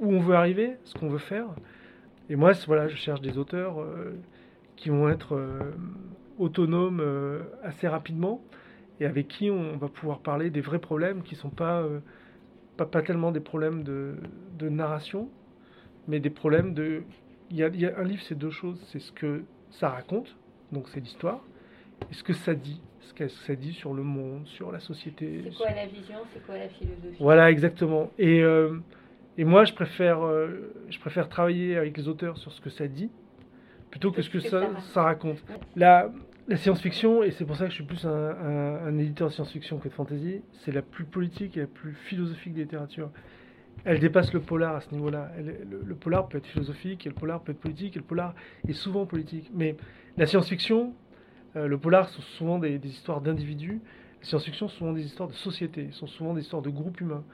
[0.00, 1.46] où on veut arriver, ce qu'on veut faire.
[2.30, 4.16] Et moi, voilà, je cherche des auteurs euh,
[4.76, 5.40] qui vont être
[6.38, 7.02] autonomes
[7.64, 8.40] assez rapidement
[9.00, 11.84] et avec qui on va pouvoir parler des vrais problèmes qui ne sont pas,
[12.76, 14.14] pas, pas, tellement des problèmes de,
[14.56, 15.28] de narration,
[16.06, 17.02] mais des problèmes de...
[17.50, 18.78] Il y, a, un livre, c'est deux choses.
[18.92, 20.36] C'est ce que ça raconte,
[20.70, 21.40] donc c'est l'histoire,
[22.10, 25.42] et ce que ça dit ce que ça dit sur le monde, sur la société.
[25.44, 27.16] C'est quoi la vision, c'est quoi la philosophie?
[27.18, 28.10] Voilà, exactement.
[28.18, 28.78] Et, euh,
[29.38, 32.86] et moi, je préfère, euh, je préfère travailler avec les auteurs sur ce que ça
[32.86, 33.10] dit,
[33.90, 35.42] plutôt que ce que, ça, ça, raconte.
[35.74, 36.12] La,
[36.48, 39.78] la science-fiction, et c'est pour ça que je suis plus un, un, éditeur de science-fiction
[39.78, 43.10] que de fantasy, c'est la plus politique et la plus philosophique des littératures.
[43.84, 45.30] Elle dépasse le polar à ce niveau-là.
[45.38, 48.34] Le, le, polar peut être philosophique, et le polar peut être politique, et le polar
[48.66, 49.50] est souvent politique.
[49.54, 49.76] Mais
[50.16, 50.92] la science-fiction,
[51.58, 53.80] euh, le polar sont souvent des, histoires d'individus.
[54.20, 57.24] La science-fiction sont souvent des histoires de société, sont souvent des histoires de groupes humains.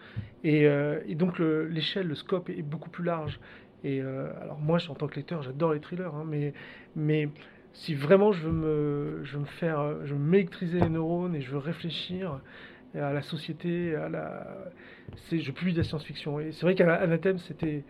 [0.42, 3.38] Et, euh, donc l'échelle, le, scope est, beaucoup plus large.
[3.84, 6.54] Et euh, alors moi, en tant que lecteur, j'adore les thrillers, hein, mais,
[6.96, 7.28] mais
[7.72, 11.50] si vraiment je veux me, je me faire, je veux m'électriser les neurones et je
[11.50, 12.40] veux réfléchir
[12.94, 14.46] à la société, à la,
[15.30, 16.40] je publie de la science-fiction.
[16.40, 17.84] Et c'est vrai qu'Anathème, c'était,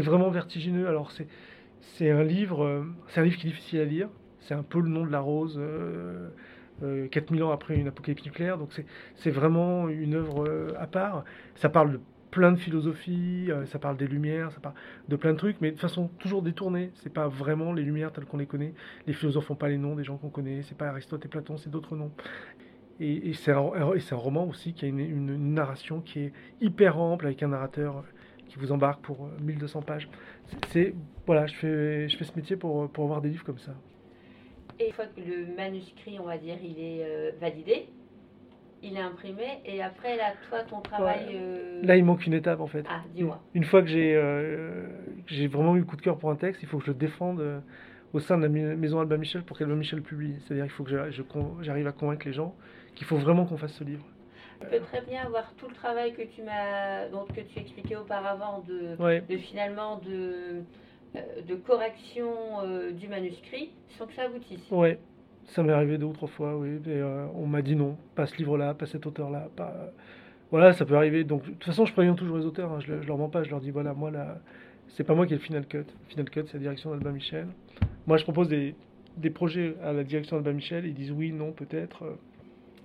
[0.00, 0.86] vraiment vertigineux.
[0.86, 1.12] Alors
[1.80, 4.08] c'est un livre, c'est un livre qui est difficile à lire
[4.46, 5.56] c'est un peu le nom de la rose.
[5.58, 6.28] Euh,
[7.10, 8.70] 4000 euh, ans après une apocalypse nucléaire, donc
[9.16, 11.24] c'est vraiment une œuvre euh, à part.
[11.54, 14.74] Ça parle de plein de philosophie, euh, ça parle des lumières, ça parle
[15.08, 16.90] de plein de trucs, mais de façon toujours détournée.
[16.96, 18.74] C'est pas vraiment les lumières telles qu'on les connaît.
[19.06, 20.62] Les philosophes n'ont pas les noms des gens qu'on connaît.
[20.62, 22.12] C'est pas Aristote et Platon, c'est d'autres noms.
[22.98, 23.60] Et, c'est un,
[24.12, 26.32] roman aussi qui a une, une, narration qui est
[26.62, 28.02] hyper ample avec un narrateur
[28.48, 30.08] qui vous embarque pour 1200 pages.
[30.68, 30.94] C'est
[31.26, 33.74] voilà, je fais, je fais ce métier pour, pour avoir des livres comme ça.
[34.78, 37.88] Et une fois que le manuscrit, on va dire, il est euh, validé,
[38.82, 41.26] il est imprimé, et après, là, toi, ton travail...
[41.34, 42.84] Euh, là, il manque une étape, en fait.
[42.88, 43.40] Ah, dis-moi.
[43.54, 44.86] Une fois que j'ai euh,
[45.26, 46.96] j'ai vraiment eu le coup de cœur pour un texte, il faut que je le
[46.96, 47.62] défende
[48.12, 50.36] au sein de la maison Albin Michel pour qu'Albin Michel publie.
[50.40, 51.10] C'est-à-dire qu'il faut que
[51.62, 52.54] j'arrive à convaincre les gens
[52.94, 54.04] qu'il faut vraiment qu'on fasse ce livre.
[54.62, 58.64] Je peux très bien voir tout le travail que tu m'as, que tu expliquais auparavant,
[58.66, 60.62] de, de finalement de
[61.46, 62.32] de correction
[62.92, 64.70] du manuscrit sans que ça aboutisse.
[64.70, 64.98] Ouais,
[65.46, 66.80] ça m'est arrivé deux ou trois fois, oui.
[66.86, 67.02] Et,
[67.34, 69.48] on m'a dit non, pas ce livre-là, pas cet auteur-là.
[70.50, 71.24] Voilà, ça peut arriver.
[71.24, 72.72] Donc, de toute façon, je préviens toujours les auteurs.
[72.72, 72.80] Hein.
[72.80, 73.42] Je, je, leur mens pas.
[73.42, 74.10] Je leur dis voilà, moi
[74.88, 75.84] c'est pas moi qui ai le final cut.
[76.08, 77.48] Final cut, c'est la direction d'Albin Michel.
[78.06, 78.74] Moi, je propose des,
[79.30, 80.86] projets à la direction d'Albin Michel.
[80.86, 82.16] Ils disent oui, non, peut-être,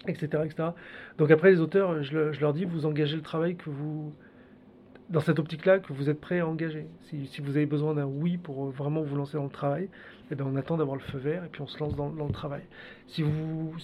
[0.07, 0.69] etc., euh, etc.
[1.17, 4.13] Donc après, les auteurs, je, leur dis vous engagez le travail que vous
[5.11, 6.87] dans cette optique-là que vous êtes prêt à engager.
[7.03, 9.89] Si, vous avez besoin d'un oui pour euh, vraiment vous lancer dans le travail,
[10.31, 12.33] eh bien on attend d'avoir le feu vert et puis on se lance dans, le
[12.33, 12.61] travail.
[13.07, 13.23] Si,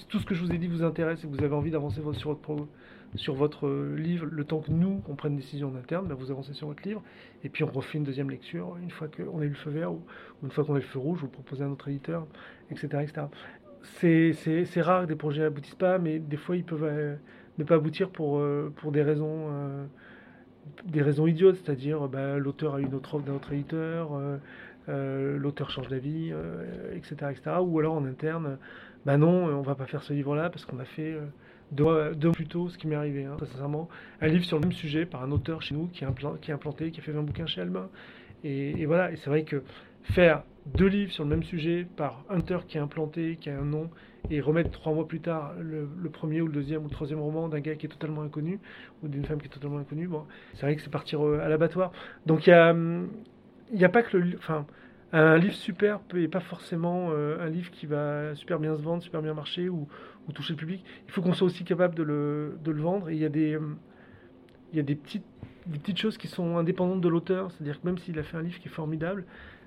[0.08, 2.02] tout ce que je vous ai dit vous intéresse et que vous avez envie d'avancer
[2.14, 2.68] sur votre
[3.16, 6.30] sur votre livre le temps que nous, on prenne une décision en interne, ben vous
[6.30, 7.02] avancez sur votre livre,
[7.42, 9.94] et puis on refait une deuxième lecture une fois qu'on a eu le feu vert
[9.94, 10.02] ou,
[10.44, 12.28] une fois qu'on a eu le feu rouge, vous proposez un autre éditeur,
[12.70, 13.04] etc.
[13.04, 14.34] etc.
[14.74, 17.16] C'est rare que des projets aboutissent pas, mais des fois ils peuvent euh,
[17.58, 19.48] ne pas aboutir pour, euh, pour des raisons...
[19.52, 19.86] Euh,
[20.86, 24.10] des raisons idiotes, c'est-à-dire ben, l'auteur a une autre offre d'un autre éditeur,
[24.88, 26.34] l'auteur change d'avis,
[26.94, 27.58] etc., etc.
[27.62, 28.58] Ou alors en interne,
[29.06, 31.18] ben non, on va pas faire ce livre-là parce qu'on a fait
[31.72, 33.90] deux, deux plus tôt ce qui m'est arrivé, hein, sincèrement.
[34.22, 37.00] Un livre sur le même sujet par un auteur chez nous qui est, implanté, qui,
[37.00, 37.90] a fait 20 bouquins chez Albin.
[38.44, 39.64] Et, voilà, et c'est vrai que
[40.04, 43.60] faire deux livres sur le même sujet par un auteur qui est implanté, qui a
[43.60, 43.90] un nom,
[44.30, 47.48] et remettre trois mois plus tard le, premier ou le deuxième ou le troisième roman
[47.48, 48.60] d'un gars qui est totalement inconnu,
[49.04, 51.50] ou d'une femme qui est totalement inconnue, bon, c'est vrai que c'est partir euh, à
[51.50, 51.92] l'abattoir.
[52.26, 52.76] Donc il n'y a,
[53.74, 54.38] y a pas que le...
[54.38, 54.66] Enfin,
[55.14, 59.02] un livre super n'est pas forcément euh, un livre qui va super bien se vendre,
[59.02, 59.88] super bien marcher ou,
[60.28, 60.84] ou toucher le public.
[61.06, 63.10] Il faut qu'on soit aussi capable de le, de le vendre.
[63.10, 63.58] Et il y a des,
[64.74, 65.26] il y a des petites,
[65.66, 67.52] des petites choses qui sont indépendantes de l'auteur.
[67.52, 69.24] C'est-à-dire que même s'il a fait un livre qui est formidable,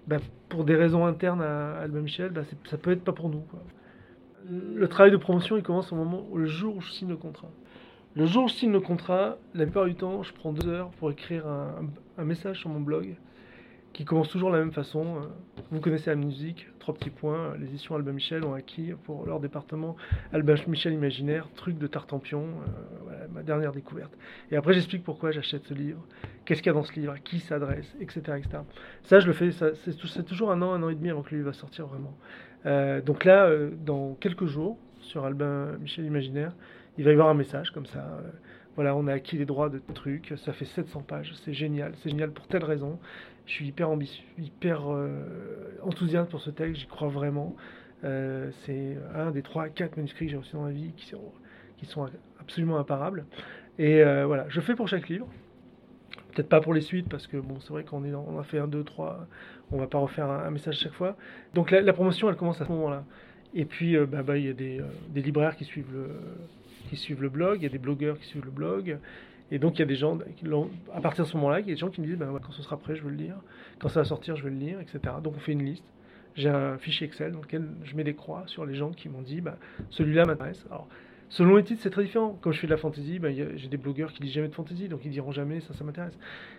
[0.06, 0.18] bah,
[0.50, 3.42] pour des raisons internes à Albin Michel, bah, ça peut être pas pour nous.
[4.48, 7.50] Le travail de promotion, il commence au moment, le jour où je signe le contrat.
[8.16, 10.90] Le jour où je signe le contrat, la plupart du temps, je prends deux heures
[10.98, 13.16] pour écrire un, message sur mon blog
[13.92, 15.16] qui commence toujours de la même façon.
[15.16, 15.26] Euh,
[15.70, 17.56] vous connaissez la musique, trois petits points.
[17.58, 19.96] Les éditions Albin Michel ont acquis pour leur département
[20.32, 22.46] Albin Michel Imaginaire, truc de Tartampion,
[23.10, 24.12] euh, ma dernière découverte.
[24.50, 26.04] Et après, j'explique pourquoi j'achète ce livre,
[26.44, 28.58] qu'est-ce qu'il y a dans ce livre, à qui s'adresse, etc., etc.
[29.04, 31.38] Ça, je le fais, c'est toujours un an, un an et demi avant que le
[31.38, 32.16] livre va sortir vraiment.
[32.66, 33.50] Euh, donc là,
[33.84, 36.52] dans quelques jours, sur Albin Michel Imaginaire,
[36.98, 38.20] il va y avoir un message comme ça.
[38.74, 42.10] voilà, on a acquis les droits de trucs, ça fait 700 pages, c'est génial, c'est
[42.10, 42.98] génial pour telle raison.
[43.50, 45.24] Je suis hyper ambitieux, hyper euh,
[45.82, 47.56] enthousiaste pour ce texte, j'y crois vraiment.
[48.04, 51.06] Euh, c'est un des trois, quatre manuscrits que j'ai reçus dans ma vie qui
[51.86, 52.08] sont,
[52.40, 53.26] absolument imparables.
[53.80, 55.26] Et euh, voilà, je fais pour chaque livre.
[56.32, 58.68] Peut-être pas pour les suites, parce que bon, c'est vrai qu'on est a fait un,
[58.68, 59.26] deux, trois,
[59.72, 61.16] on va pas refaire un, message chaque fois.
[61.54, 63.04] Donc la, promotion, elle commence à ce moment-là.
[63.54, 66.08] Et puis, bah, bah, il y a des, des, libraires qui suivent, le,
[66.88, 68.98] qui suivent le blog, il y a des blogueurs qui suivent le blog,
[69.50, 70.18] et donc il y a des gens,
[70.94, 72.52] à partir de ce moment-là, il y a des gens qui me disent ben, quand
[72.52, 73.36] ce sera prêt, je veux le lire,
[73.80, 75.00] quand ça va sortir, je veux le lire, etc.
[75.22, 75.84] Donc on fait une liste.
[76.36, 79.22] J'ai un fichier Excel dans lequel je mets des croix sur les gens qui m'ont
[79.22, 79.56] dit ben,
[79.90, 80.64] celui-là m'intéresse.
[81.30, 82.38] Selon les titres, c'est très différent.
[82.42, 84.88] Comme je fais de la fantasy, ben, j'ai des blogueurs qui disent jamais de fantasy,
[84.88, 86.18] donc ils diront jamais ça, ça m'intéresse.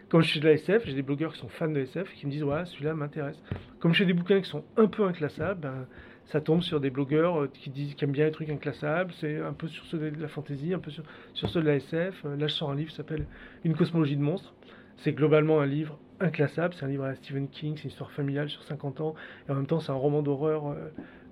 [0.10, 2.26] Comme je fais de la SF, j'ai des blogueurs qui sont fans de SF qui
[2.26, 3.42] me disent ouais, celui-là m'intéresse.
[3.80, 5.86] Comme je fais des bouquins qui sont un peu inclassables, ben,
[6.26, 9.14] ça tombe sur des blogueurs euh, qui, disent, qui aiment bien les trucs inclassables.
[9.20, 11.04] C'est un peu sur ceux de la fantasy, un peu sur,
[11.34, 12.24] sur ceux de la SF.
[12.26, 13.26] Euh, là, je sors un livre qui s'appelle
[13.64, 14.54] Une cosmologie de monstres.
[14.98, 16.74] C'est globalement un livre inclassable.
[16.74, 19.16] C'est un livre à Stephen King, c'est une histoire familiale sur 50 ans.
[19.48, 20.76] Et en même temps, c'est un roman d'horreur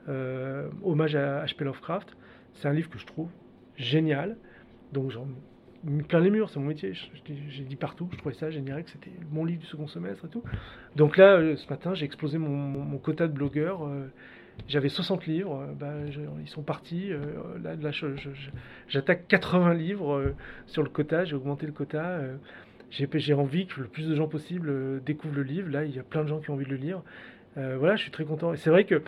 [0.10, 1.64] euh, hommage à H.P.
[1.64, 2.16] Lovecraft.
[2.54, 3.30] C'est un livre que je trouve
[3.78, 4.38] génial.
[4.94, 5.28] Donc, j'en
[6.10, 6.92] plein les murs, c'est mon métier.
[7.48, 10.28] J'ai dit partout, je trouvais ça génial, que c'était mon livre du second semestre et
[10.28, 10.44] tout.
[10.98, 13.88] Donc là, ce matin, j'ai explosé mon, quota de blogueurs.
[14.68, 15.94] J'avais 60 livres, euh, bah,
[16.42, 17.12] ils sont partis.
[17.12, 17.92] Euh, là,
[18.88, 20.36] j'attaque 80 livres euh,
[20.66, 22.20] sur le quota, j'ai augmenté le quota.
[22.92, 25.70] j'ai envie que le plus de gens possible découvrent le livre.
[25.70, 27.02] Là, il y a plein de gens qui ont envie de le lire.
[27.56, 28.54] voilà, je suis très content.
[28.54, 29.02] Et c'est vrai que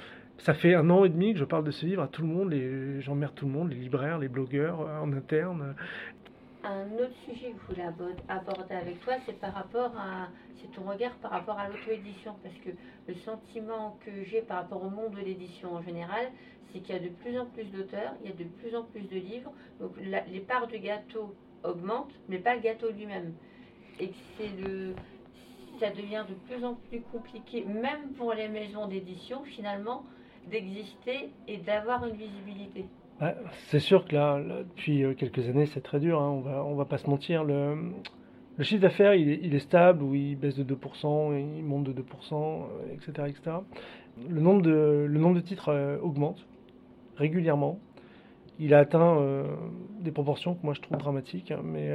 [0.43, 2.27] ça fait un an et demi que je parle de ce livre à tout le
[2.27, 2.53] monde.
[3.01, 5.75] J'emmerde tout le monde, les libraires, les blogueurs en interne.
[6.63, 7.87] Un autre sujet que je voulais
[8.27, 12.55] aborder avec toi, c'est par rapport à, c'est ton regard par rapport à l'auto-édition, parce
[12.55, 12.69] que
[13.07, 16.27] le sentiment que j'ai par rapport au monde de l'édition en général,
[16.71, 18.83] c'est qu'il y a de plus en plus d'auteurs, il y a de plus en
[18.83, 23.33] plus de livres, donc les parts du gâteau augmentent, mais pas le gâteau lui-même,
[23.99, 24.93] et que c'est le,
[25.79, 30.03] ça devient de plus en plus compliqué, même pour les maisons d'édition finalement,
[30.49, 32.85] d'exister et d'avoir une visibilité
[33.67, 36.75] c'est sûr que là, depuis euh, quelques années, c'est très dur, hein, on va, on
[36.75, 37.43] va pas se mentir.
[37.43, 37.93] Le,
[38.61, 43.27] chiffre d'affaires, il, est stable, ou il baisse de 2%, il monte de 2%, etc.,
[43.27, 43.57] etc.
[44.29, 46.45] Le nombre de, le nombre de titres euh, augmente
[47.15, 47.79] régulièrement.
[48.59, 49.45] Il a atteint euh,
[50.01, 51.91] des proportions que moi je trouve dramatiques, hein, mais,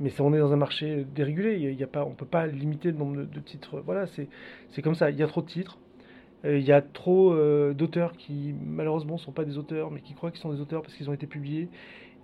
[0.00, 1.56] mais on est dans un marché dérégulé.
[1.58, 3.80] Il y a pas, on ne peut pas limiter le nombre de, titres.
[3.84, 5.10] Voilà, c'est comme ça.
[5.10, 5.78] Il y a trop de titres.
[6.44, 10.00] Euh, il y a trop euh, d'auteurs qui, malheureusement, ne sont pas des auteurs, mais
[10.00, 11.68] qui croient qu'ils sont des auteurs parce qu'ils ont été publiés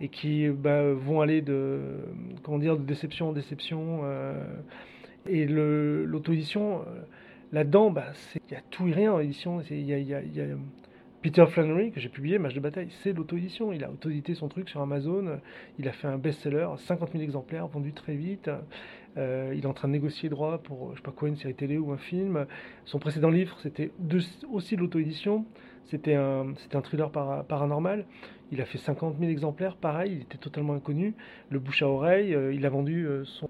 [0.01, 1.81] et qui bah, vont aller de,
[2.43, 4.01] comment dire, de déception en déception.
[4.05, 4.45] Euh,
[5.29, 6.83] et l'auto-édition,
[7.53, 9.61] là-dedans, bah, il y a tout et rien en édition.
[9.71, 10.21] Il y a,
[11.21, 13.75] Peter Flannery, que j'ai publié, Match de bataille, c'est l'auto-édition.
[13.75, 15.39] Il a auto-édité son truc sur Amazon.
[15.79, 18.49] Il a fait un best-seller, 50 000 exemplaires, vendus très vite.
[19.17, 21.55] Euh, il est en train de négocier droit pour, je sais pas quoi, une série
[21.55, 22.47] télé ou un film.
[22.85, 23.91] Son précédent livre, c'était
[24.51, 25.45] aussi de l'auto-édition.
[25.87, 28.05] C'était un, thriller paranormal.
[28.53, 31.15] Il a fait 50 000 exemplaires, pareil, il était totalement inconnu.
[31.51, 33.49] Le bouche à oreille, euh, il a vendu euh, son,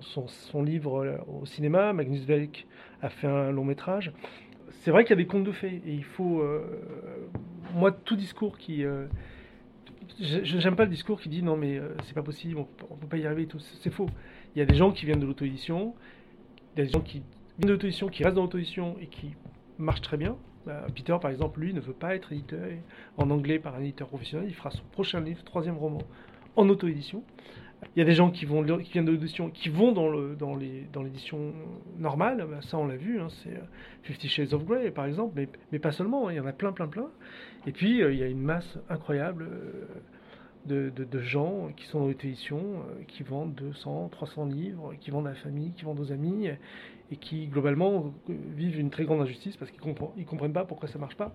[0.00, 1.92] son, son, livre au cinéma.
[1.92, 2.66] Magnus Velk
[3.02, 4.12] a fait un long métrage
[4.80, 6.42] c'est vrai qu'il y a des contes de fées et il faut.
[7.74, 8.84] Moi, tout discours qui.
[10.20, 12.64] J'aime pas le discours qui dit non, mais c'est pas possible, on,
[12.96, 13.60] peut pas y arriver et tout.
[13.60, 14.08] C'est faux.
[14.54, 15.94] Il y a des gens qui viennent de l'auto-édition,
[16.76, 17.22] des gens qui
[17.58, 19.34] viennent de l'auto-édition, qui restent dans l'auto-édition et qui
[19.78, 20.36] marchent très bien.
[20.66, 22.68] Bah, Peter, par exemple, lui, ne veut pas être éditeur
[23.16, 24.46] en anglais par un éditeur professionnel.
[24.48, 26.02] Il fera son prochain livre, troisième roman,
[26.56, 27.22] en auto-édition.
[27.96, 30.36] Il y a des gens qui, vont, qui viennent de l'édition, qui vont dans, le,
[30.36, 30.56] dans,
[30.92, 31.52] dans l'édition
[31.98, 33.60] normale, bah, ça on l'a vu, hein, c'est euh,
[34.04, 36.52] Fifty Shades of Grey par exemple, mais, mais pas seulement, hein, il y en a
[36.52, 37.08] plein, plein, plein.
[37.66, 39.50] Et puis euh, il y a une masse incroyable
[40.70, 42.60] euh, de, gens qui sont dans l'édition,
[43.08, 46.48] qui vendent 200, 300 livres, qui vendent à la famille, qui vendent aux amis,
[47.10, 50.98] et qui globalement vivent une très grande injustice parce qu'ils ne comprennent pas pourquoi ça
[50.98, 51.34] marche pas.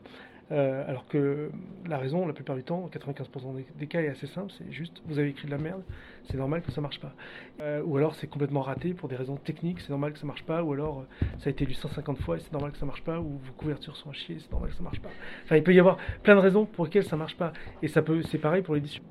[0.52, 1.52] Euh, alors que
[1.88, 5.20] la raison, la plupart du temps, 95% des, cas, est assez simple, c'est juste vous
[5.20, 5.84] avez écrit de la merde,
[6.24, 7.14] c'est normal que ça marche pas.
[7.62, 10.44] Euh, ou alors c'est complètement raté pour des raisons techniques, c'est normal que ça marche
[10.44, 10.64] pas.
[10.64, 13.04] Ou alors euh, ça a été lu 150 fois et c'est normal que ça marche
[13.04, 13.20] pas.
[13.20, 15.10] Ou vos couvertures sont à chier, c'est normal que ça marche pas.
[15.46, 17.54] Enfin, il peut y avoir plein de raisons pour lesquelles ça marche pas.
[17.84, 19.04] Et ça peut, c'est pareil pour l'édition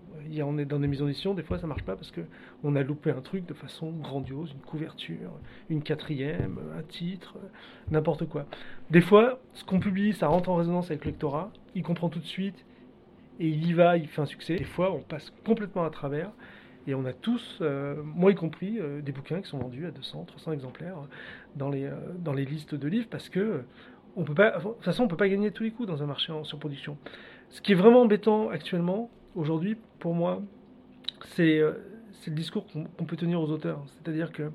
[0.42, 2.20] on est dans des maisons d'édition, des fois ça marche pas parce que
[2.64, 5.32] on a loupé un truc de façon grandiose, une couverture,
[5.70, 7.36] une quatrième, un titre,
[7.90, 8.46] n'importe quoi.
[8.90, 12.20] Des fois, ce qu'on publie, ça rentre en résonance avec le lectorat, il comprend tout
[12.20, 12.64] de suite
[13.40, 14.56] et il y va, il fait un succès.
[14.56, 16.30] Des fois, on passe complètement à travers
[16.86, 19.90] et on a tous, euh, moi y compris, euh, des bouquins qui sont vendus à
[19.90, 20.96] 200, 300 exemplaires
[21.54, 23.62] dans les, euh, dans les listes de livres parce que
[24.16, 26.96] de toute façon, on peut pas gagner tous les coups dans un marché en surproduction.
[27.50, 30.42] Ce qui est vraiment embêtant actuellement, aujourd'hui, pour moi,
[31.34, 31.72] c'est euh,
[32.26, 33.82] le discours qu'on peut tenir aux auteurs.
[33.86, 34.50] C'est-à-dire que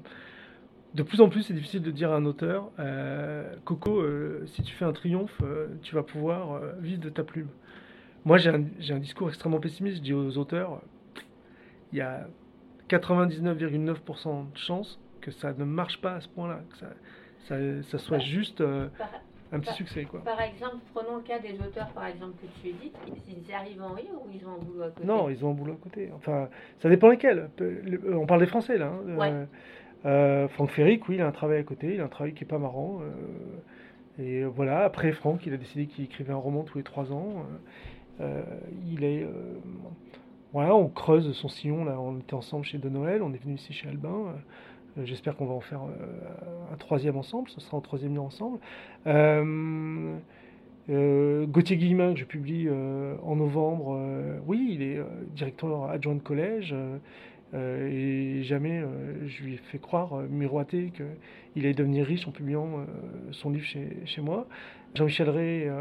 [0.93, 4.62] de plus en plus, c'est difficile de dire à un auteur euh, Coco, euh, si
[4.62, 5.41] tu fais un triomphe,
[5.81, 7.49] tu vas pouvoir vivre de ta plume.
[8.25, 9.97] Moi, j'ai un, discours extrêmement pessimiste.
[9.97, 10.81] Je dis aux auteurs
[11.91, 12.27] il y a
[12.89, 16.77] 99,9% de chances que ça ne marche pas à ce point-là, que
[17.47, 18.63] ça, ça, soit juste
[19.53, 20.05] un petit succès.
[20.05, 20.21] Quoi.
[20.21, 23.93] Par exemple, prenons le cas des auteurs par exemple que tu édites, ils arrivent en
[23.93, 25.07] rire ou ils ont un boulot à côté?
[25.07, 26.09] Non, ils ont un boulot à côté.
[26.15, 27.49] Enfin, ça dépend lesquels.
[28.11, 28.87] On parle des Français là.
[28.87, 29.19] Hein.
[29.19, 29.45] Euh,
[30.05, 32.43] euh, Franck Ferric, oui, il a un travail à côté, il a un travail qui
[32.43, 33.01] est pas marrant.
[33.01, 37.11] Euh, et voilà, après Franck, il a décidé qu'il écrivait un roman tous les trois
[37.13, 37.45] ans.
[38.87, 39.27] il est.
[40.51, 41.99] voilà, on creuse son sillon là.
[41.99, 44.35] On était ensemble chez De Noël, on est venu ici chez Albin.
[44.97, 48.60] Euh, j'espère qu'on va en faire euh, un troisième ensemble, ce sera un troisième ensemble.
[50.89, 53.97] Euh, Gauthier Guillemin, que je publie en novembre,
[54.45, 54.99] oui, il est
[55.34, 56.75] directeur adjoint de collège.
[57.53, 58.84] et jamais
[59.25, 62.86] je lui ai fait croire, miroiter, qu'il allait devenir riche en publiant
[63.32, 64.45] son livre chez, chez moi.
[64.93, 65.71] Jean-Michel Ray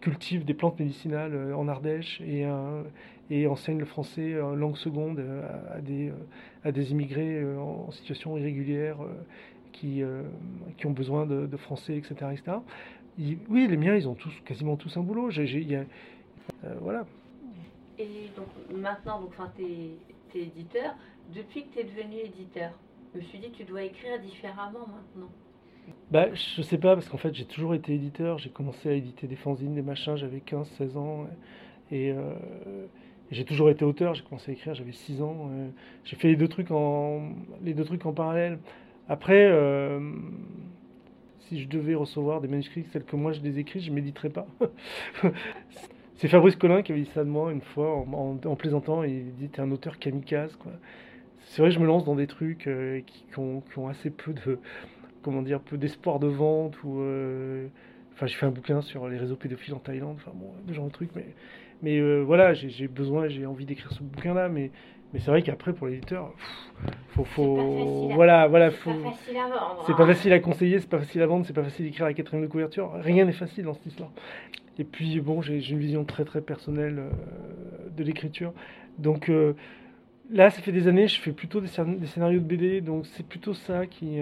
[0.00, 2.46] cultive des plantes médicinales en Ardèche et,
[3.30, 5.22] et enseigne le français en langue seconde
[5.72, 6.12] à, des,
[6.64, 9.12] à des immigrés euh, en situation irrégulière euh,
[9.72, 10.22] qui, euh,
[10.76, 12.14] qui ont besoin de, français, etc.
[12.32, 12.58] etc.
[13.48, 15.30] oui, les miens, ils ont tous, quasiment tous un boulot.
[16.80, 17.06] voilà.
[17.98, 20.94] Et donc maintenant, donc, tu es, es, éditeur.
[21.34, 22.72] Depuis que tu es devenu éditeur,
[23.14, 25.30] je me suis dit, tu dois écrire différemment maintenant.
[26.10, 28.38] Bah, je sais pas, parce qu'en fait, j'ai toujours été éditeur.
[28.38, 31.26] J'ai commencé à éditer des fanzines, des machins, j'avais 15, 16 ans.
[31.92, 32.14] Et,
[33.30, 35.50] j'ai toujours été auteur, j'ai commencé à écrire, j'avais 6 ans.
[35.52, 35.68] Euh,
[36.04, 37.30] j'ai fait les deux, trucs en,
[37.62, 38.58] les deux trucs en parallèle.
[39.08, 40.00] Après, euh,
[41.40, 44.30] si je devais recevoir des manuscrits tels que moi je les écris, je ne méditerais
[44.30, 44.46] pas.
[46.16, 49.04] C'est Fabrice Collin qui avait dit ça de moi une fois en, plaisantant.
[49.04, 50.58] Il dit T'es un auteur kamikaze.
[51.44, 54.58] C'est vrai, je me lance dans des trucs euh, qui, ont, assez peu de.
[55.22, 56.82] Comment dire Peu d'espoir de vente.
[56.84, 57.02] ou
[58.12, 60.16] Enfin, j'ai fait un bouquin sur les réseaux pédophiles en Thaïlande.
[60.16, 61.14] Enfin, bon, genre de trucs.
[61.14, 61.26] Mais
[61.82, 64.70] mais euh, voilà, j'ai besoin, j'ai envie d'écrire ce bouquin-là, mais,
[65.12, 66.32] mais c'est vrai qu'après, pour l'éditeur,
[67.10, 68.90] faut, faut, voilà, voilà, faut.
[68.92, 69.84] C'est pas facile à vendre.
[69.86, 70.06] C'est pas hein.
[70.06, 72.50] facile à conseiller, c'est pas facile à vendre, c'est pas facile d'écrire la quatrième de
[72.50, 72.92] couverture.
[72.96, 74.10] Rien n'est facile dans cette histoire.
[74.78, 77.10] Et puis bon, j'ai une vision très très personnelle euh,
[77.96, 78.52] de l'écriture,
[78.98, 79.54] donc euh,
[80.30, 81.68] là, ça fait des années, je fais plutôt des,
[81.98, 84.18] des scénarios de BD, donc c'est plutôt ça qui.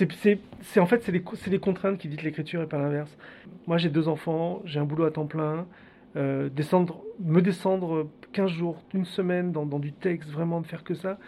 [0.00, 3.16] Euh, c'est en fait, c'est les, contraintes qui dictent l'écriture et pas l'inverse.
[3.66, 5.66] Moi, j'ai deux enfants, j'ai un boulot à temps plein.
[6.16, 6.50] Euh,
[7.20, 11.18] me descendre 15 jours, une semaine dans, du texte, vraiment de faire que ça,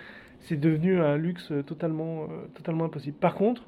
[0.40, 3.16] c'est devenu un luxe totalement, totalement impossible.
[3.16, 3.66] Par contre,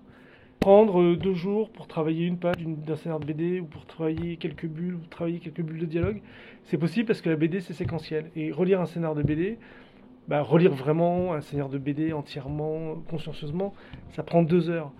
[0.60, 4.66] prendre deux jours pour travailler une page d'un scénario de BD ou pour travailler quelques
[4.66, 6.20] bulles travailler quelques bulles de dialogue,
[6.64, 8.30] c'est possible parce que la BD c'est séquentiel.
[8.36, 9.58] Et relire un scénario de BD,
[10.28, 13.74] bah, relire vraiment un scénario de BD entièrement, consciencieusement,
[14.10, 14.92] ça prend deux heures.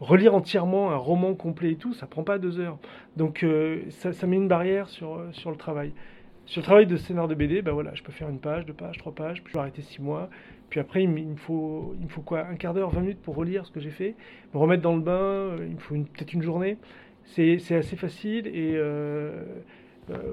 [0.00, 2.78] Relire entièrement un roman complet et tout, ça prend pas deux heures.
[3.16, 5.92] Donc euh, ça, met une barrière sur, sur le travail.
[6.44, 8.72] Sur le travail de scénario de BD, bah voilà, je peux faire une page, deux
[8.72, 10.28] pages, trois pages, puis je peux arrêter six mois.
[10.70, 13.36] Puis après, il me faut, il me faut quoi Un quart d'heure, vingt minutes pour
[13.36, 14.16] relire ce que j'ai fait,
[14.54, 16.78] me remettre dans le bain, euh, il me faut peut-être une journée.
[17.24, 18.72] C'est assez facile et.
[18.74, 19.44] Euh,
[20.10, 20.32] euh,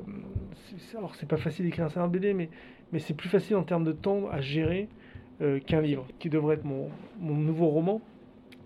[0.97, 2.49] alors, c'est pas facile d'écrire un scénario de BD, mais,
[2.91, 4.87] mais c'est plus facile en termes de temps à gérer
[5.41, 8.01] euh, qu'un livre, qui devrait être mon, mon nouveau roman.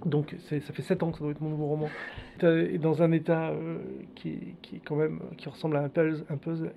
[0.05, 1.89] Donc ça fait 7 ans que ça doit être mon nouveau roman.
[2.41, 3.77] Et dans un état euh,
[4.15, 6.71] qui, qui, quand même qui ressemble à un puzzle,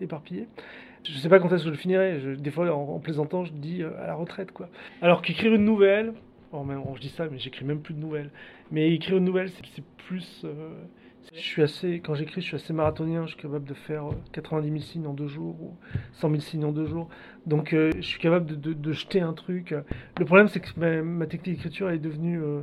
[0.00, 0.48] éparpillé.
[1.04, 2.36] Je ne sais pas quand est-ce que je le finirai.
[2.36, 4.50] Des fois, en, plaisantant, je dis euh, à la retraite.
[4.50, 4.68] quoi.
[5.02, 6.14] Alors qu'écrire une nouvelle,
[6.52, 6.64] oh,
[6.96, 8.30] je dis ça, mais j'écris même plus de nouvelles.
[8.72, 10.44] Mais écrire une nouvelle, c'est plus...
[11.32, 13.26] Euh, je suis assez, quand j'écris, je suis assez marathonien.
[13.26, 15.76] Je suis capable de faire 90 000 signes en deux jours ou
[16.12, 17.08] 100 000 signes en deux jours.
[17.46, 19.74] Donc, euh, je suis capable de, jeter un truc.
[20.18, 22.62] Le problème, c'est que ma, technique d'écriture est devenue euh,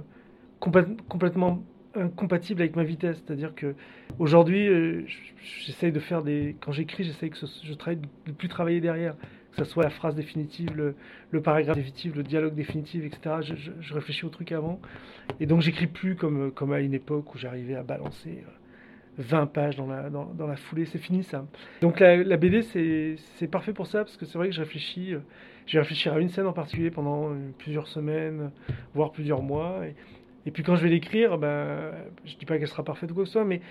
[0.59, 1.63] complètement
[1.95, 3.21] incompatible avec ma vitesse.
[3.25, 3.75] C'est-à-dire que
[4.19, 5.05] aujourd'hui, euh,
[5.81, 6.55] de faire des.
[6.59, 7.39] Quand j'écris, j'essaye que
[8.25, 9.15] de plus travailler derrière.
[9.55, 13.55] Que ce soit la phrase définitive, le, paragraphe définitif, le dialogue définitif, etc.
[13.79, 14.81] Je, réfléchis au truc avant.
[15.39, 18.43] Et donc, j'écris plus comme, comme à une époque où j'arrivais à balancer.
[19.17, 21.45] 20 pages dans la, dans, dans la foulée, c'est fini ça.
[21.81, 25.19] Donc la, BD, c'est parfait pour ça, parce que c'est vrai que je réfléchis, euh,
[25.67, 28.51] je vais réfléchir à une scène en particulier pendant euh, plusieurs semaines,
[28.93, 29.81] voire plusieurs mois.
[30.45, 31.91] Et, puis quand je vais l'écrire, ben,
[32.25, 33.61] je dis pas qu'elle sera parfaite ou quoi que ce soit, mais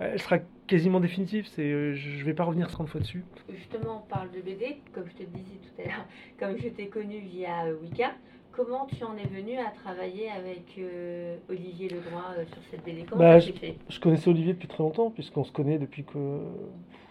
[0.00, 1.46] elle sera quasiment définitive.
[1.46, 3.24] C'est, euh, je ne vais pas revenir 30 fois dessus.
[3.48, 6.06] Justement, on parle de BD, comme je te disais tout à l'heure,
[6.38, 8.12] comme je t'ai connu via Wicca.
[8.56, 13.04] Comment tu en es venu à travailler avec euh, Olivier Ledroit euh, sur cette BD
[13.08, 13.76] Comment bah, je, fait?
[13.88, 16.38] je connaissais Olivier depuis très longtemps, puisqu'on se connaît depuis que,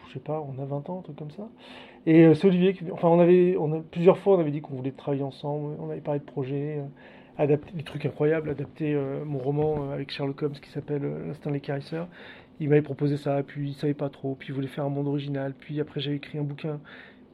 [0.07, 1.49] je sais pas, on a 20 ans, un truc comme ça.
[2.05, 2.89] Et euh, c'est Olivier qui.
[2.91, 5.89] Enfin, on avait, on a, plusieurs fois, on avait dit qu'on voulait travailler ensemble, on
[5.89, 6.81] avait parlé de projets,
[7.37, 12.07] adapter des trucs incroyables, adapter mon roman avec Sherlock Holmes qui s'appelle L'Instinct l'écarisseur.
[12.63, 15.07] Il m'avait proposé ça, puis il savait pas trop, puis il voulait faire un monde
[15.07, 16.79] original, puis après j'ai écrit un bouquin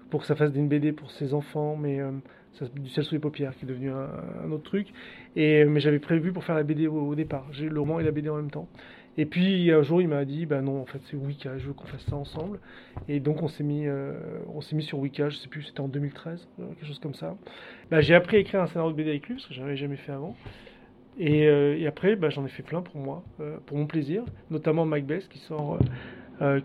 [0.09, 1.99] pour que ça fasse une BD pour ses enfants, mais
[2.67, 4.87] du ciel sous les paupières, qui est devenu un, autre truc.
[5.35, 7.47] Et, mais j'avais prévu pour faire la BD au, départ.
[7.51, 8.67] J'ai le roman et la BD en même temps.
[9.17, 11.73] Et puis un jour, il m'a dit, bah non, en fait, c'est Wicca, je veux
[11.73, 12.59] qu'on fasse ça ensemble.
[13.07, 14.13] Et donc, on s'est mis, euh,
[14.53, 17.13] on s'est mis sur Wicca, je sais plus, c'était en 2013, euh, quelque chose comme
[17.13, 17.35] ça.
[17.91, 19.97] Bah, j'ai appris à écrire un scénario de BD avec lui, parce que j'avais jamais
[19.97, 20.35] fait avant.
[21.19, 23.23] Et, euh, et après, bah, j'en ai fait plein pour moi,
[23.65, 25.77] pour mon plaisir, notamment Macbeth qui sort,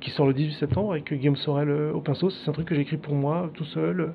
[0.01, 2.31] qui sort le 18 septembre avec Guillaume Sorel au pinceau.
[2.31, 4.15] C'est un truc que j'écris pour moi, tout seul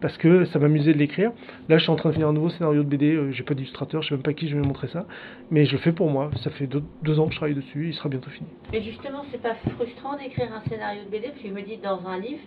[0.00, 1.32] parce que ça m'amusait de l'écrire.
[1.68, 3.14] Là, je suis en train de finir un nouveau scénario de BD.
[3.14, 5.06] Euh, j'ai pas d'illustrateur, je sais même pas qui je vais montrer ça,
[5.50, 6.30] mais je le fais pour moi.
[6.42, 8.48] Ça fait deux, ans que je travaille dessus, il sera bientôt fini.
[8.72, 11.78] Et justement, c'est pas frustrant d'écrire un scénario de BD parce que je me dis
[11.78, 12.40] dans un livre,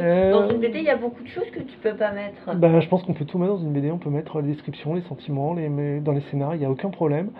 [0.00, 2.54] euh, dans une BD, il y a beaucoup de choses que tu peux pas mettre.
[2.54, 3.90] Bah, je pense qu'on peut tout mettre dans une BD.
[3.90, 6.70] On peut mettre les descriptions, les sentiments, les mais dans les scénarios, il n'y a
[6.70, 7.30] aucun problème.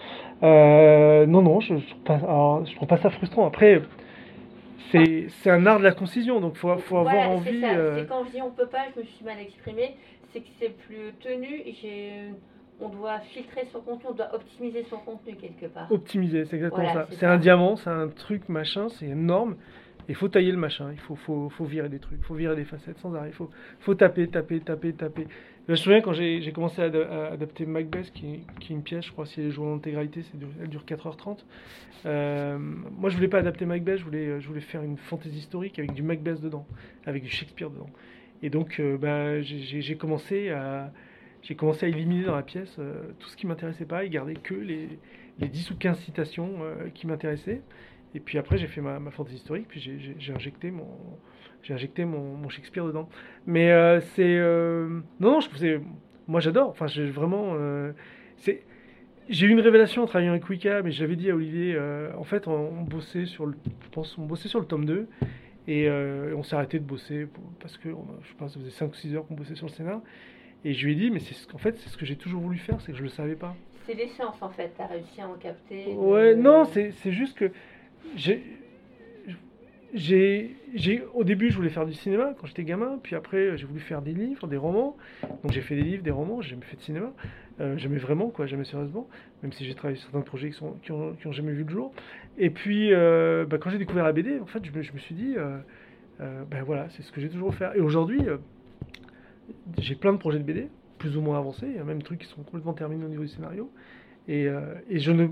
[0.42, 3.46] Euh, non, non, je, je, je trouve pas ça frustrant.
[3.46, 3.82] Après
[4.90, 7.64] c'est un art de la concision, donc faut, faut avoir envie.
[7.64, 9.96] Euh, c'est quand je dis on peut pas, je me suis mal exprimé,
[10.32, 11.74] c'est que c'est plus tenu et
[12.80, 15.90] on doit filtrer son contenu, on doit optimiser son contenu quelque part.
[15.90, 17.06] Optimiser, c'est exactement ça.
[17.10, 19.56] C'est un diamant, c'est un truc machin, c'est énorme.
[20.08, 22.56] Il faut tailler le machin, il faut, faut, faut, virer des trucs, il faut virer
[22.56, 25.28] des facettes sans arrêt, il faut, faut taper, taper, taper, taper.
[25.66, 26.86] Je me souviens quand j'ai commencé à,
[27.32, 30.22] adapter Macbeth, qui, est une pièce, je crois, si elle est jouée en intégralité,
[30.60, 31.38] elle dure 4h30.
[32.04, 36.02] Euh, moi, je voulais pas adapter Macbeth, je voulais, faire une fantaisie historique avec du
[36.02, 36.66] Macbeth dedans,
[37.06, 37.90] avec du Shakespeare dedans.
[38.42, 40.90] Et donc, euh, bah, j'ai commencé à
[41.82, 44.88] éliminer dans la pièce euh, tout ce qui m'intéressait pas et garder que les,
[45.38, 46.58] les 10 ou 15 citations
[46.92, 47.62] qui m'intéressaient.
[48.16, 49.80] Et puis après, j'ai fait ma fantaisie historique, puis
[50.18, 50.88] j'ai injecté mon
[51.62, 53.08] j'ai injecté mon, mon, Shakespeare dedans.
[53.46, 55.80] Mais euh, c'est euh, non, non, je c'est
[56.26, 56.68] moi j'adore.
[56.68, 57.92] Enfin, j'ai vraiment euh,
[58.36, 58.62] c'est
[59.28, 61.78] j'ai eu une révélation en travaillant avec Wicca, mais j'avais dit à Olivier,
[62.18, 63.54] en fait, on, bossait sur le,
[63.84, 65.06] je pense, on bossait sur le tome 2,
[65.68, 67.28] et on s'est arrêté de bosser
[67.60, 70.00] parce que, je pense, ça faisait 5 ou 6 heures qu'on bossait sur le scénar.
[70.64, 72.42] Et je lui ai dit, mais c'est ce qu'en fait, c'est ce que j'ai toujours
[72.42, 73.54] voulu faire, c'est que je le savais pas.
[73.86, 75.86] C'est l'essence en fait, tu as réussi à en capter.
[75.94, 77.52] Ouais, non, c'est juste que
[78.16, 78.42] j'ai,
[79.94, 80.56] j'ai,
[81.12, 84.00] au début, je voulais faire du cinéma quand j'étais gamin, puis après, j'ai voulu faire
[84.00, 84.96] des livres, des romans.
[85.42, 87.12] Donc j'ai fait des livres, des romans, j'ai jamais fait de cinéma.
[87.60, 89.06] Euh, j'aimais vraiment, quoi, jamais sérieusement,
[89.42, 91.92] même si j'ai travaillé sur certains projets qui, sont, qui, ont, jamais vu le jour.
[92.38, 95.34] Et puis, euh, bah, quand j'ai découvert la BD, en fait, je me, suis dit,
[95.36, 95.58] euh,
[96.20, 97.68] euh, ben voilà, c'est ce que j'ai toujours fait.
[97.76, 98.20] Et aujourd'hui,
[99.78, 101.66] j'ai plein de projets de BD, plus ou moins avancés.
[101.68, 103.70] Il y a même des trucs qui sont complètement terminés au niveau du scénario.
[104.26, 104.46] Et,
[104.88, 105.28] et je ne,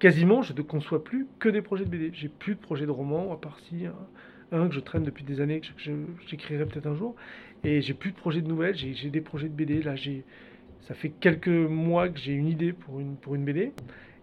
[0.00, 2.10] quasiment, je ne conçois plus que des projets de BD.
[2.12, 3.94] J'ai plus de projets de romans, à part si un,
[4.50, 5.68] un que je traîne depuis des années, que
[6.26, 7.14] j'écrirai peut-être un jour.
[7.62, 9.82] Et j'ai plus de projets de nouvelles, j'ai des projets de BD.
[9.82, 9.94] Là,
[10.80, 13.72] ça fait quelques mois que j'ai une idée pour une, BD.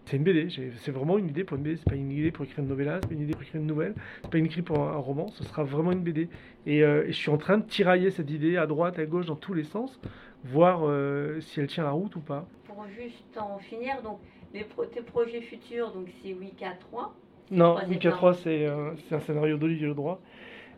[0.04, 0.48] C'est une BD,
[0.78, 2.98] c'est vraiment une idée pour une BD, c'est pas une idée pour écrire une novella,
[3.00, 5.28] c'est pas une idée pour écrire une nouvelle, c'est pas une idée pour un, roman,
[5.28, 6.28] ce sera vraiment une BD.
[6.66, 9.26] Et, euh, et je suis en train de tirailler cette idée à droite, à gauche,
[9.26, 10.00] dans tous les sens,
[10.44, 12.48] voir euh, si elle tient la route ou pas.
[12.64, 14.18] Pour juste en finir, donc
[14.52, 17.14] les pro- tes projets futurs, donc c'est Wicca 3.
[17.50, 18.16] Non, Wicca plan.
[18.16, 20.20] 3, c'est euh, c'est un scénario d'Olivier Ledroit.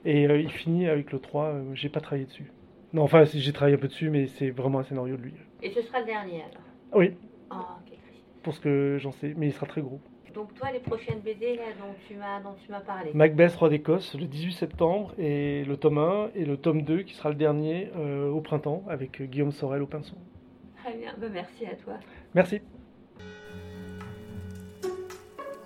[0.04, 2.50] Et euh, il finit avec le 3, euh, j'ai pas travaillé dessus.
[2.92, 5.34] Non, enfin, j'ai travaillé un peu dessus, mais c'est vraiment un scénario de lui.
[5.62, 6.64] Et ce sera le dernier alors?
[6.94, 7.12] Oui,
[7.50, 7.78] Ah,
[8.42, 10.00] pour ce que j'en sais, mais il sera très gros.
[10.34, 11.62] Donc toi, les prochaines BD là,
[12.42, 13.12] dont tu m'as parlé?
[13.14, 17.14] Macbeth, Roi d'Écosse, le 18 septembre, et le tome 1 et le tome 2 qui
[17.14, 20.16] sera le dernier euh, au printemps avec Guillaume Sorel au pinceau.
[20.82, 21.94] Très bien, ben, merci à toi.
[22.34, 22.60] Merci.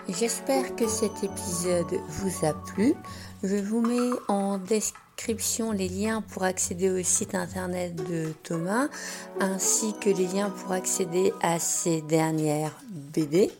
[0.09, 2.95] J'espère que cet épisode vous a plu.
[3.43, 8.89] Je vous mets en description les liens pour accéder au site internet de Thomas,
[9.41, 13.51] ainsi que les liens pour accéder à ses dernières BD.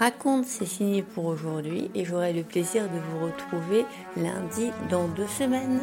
[0.00, 3.84] Raconte, c'est fini pour aujourd'hui et j'aurai le plaisir de vous retrouver
[4.16, 5.80] lundi dans deux semaines.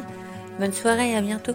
[0.60, 1.54] Bonne soirée et à bientôt.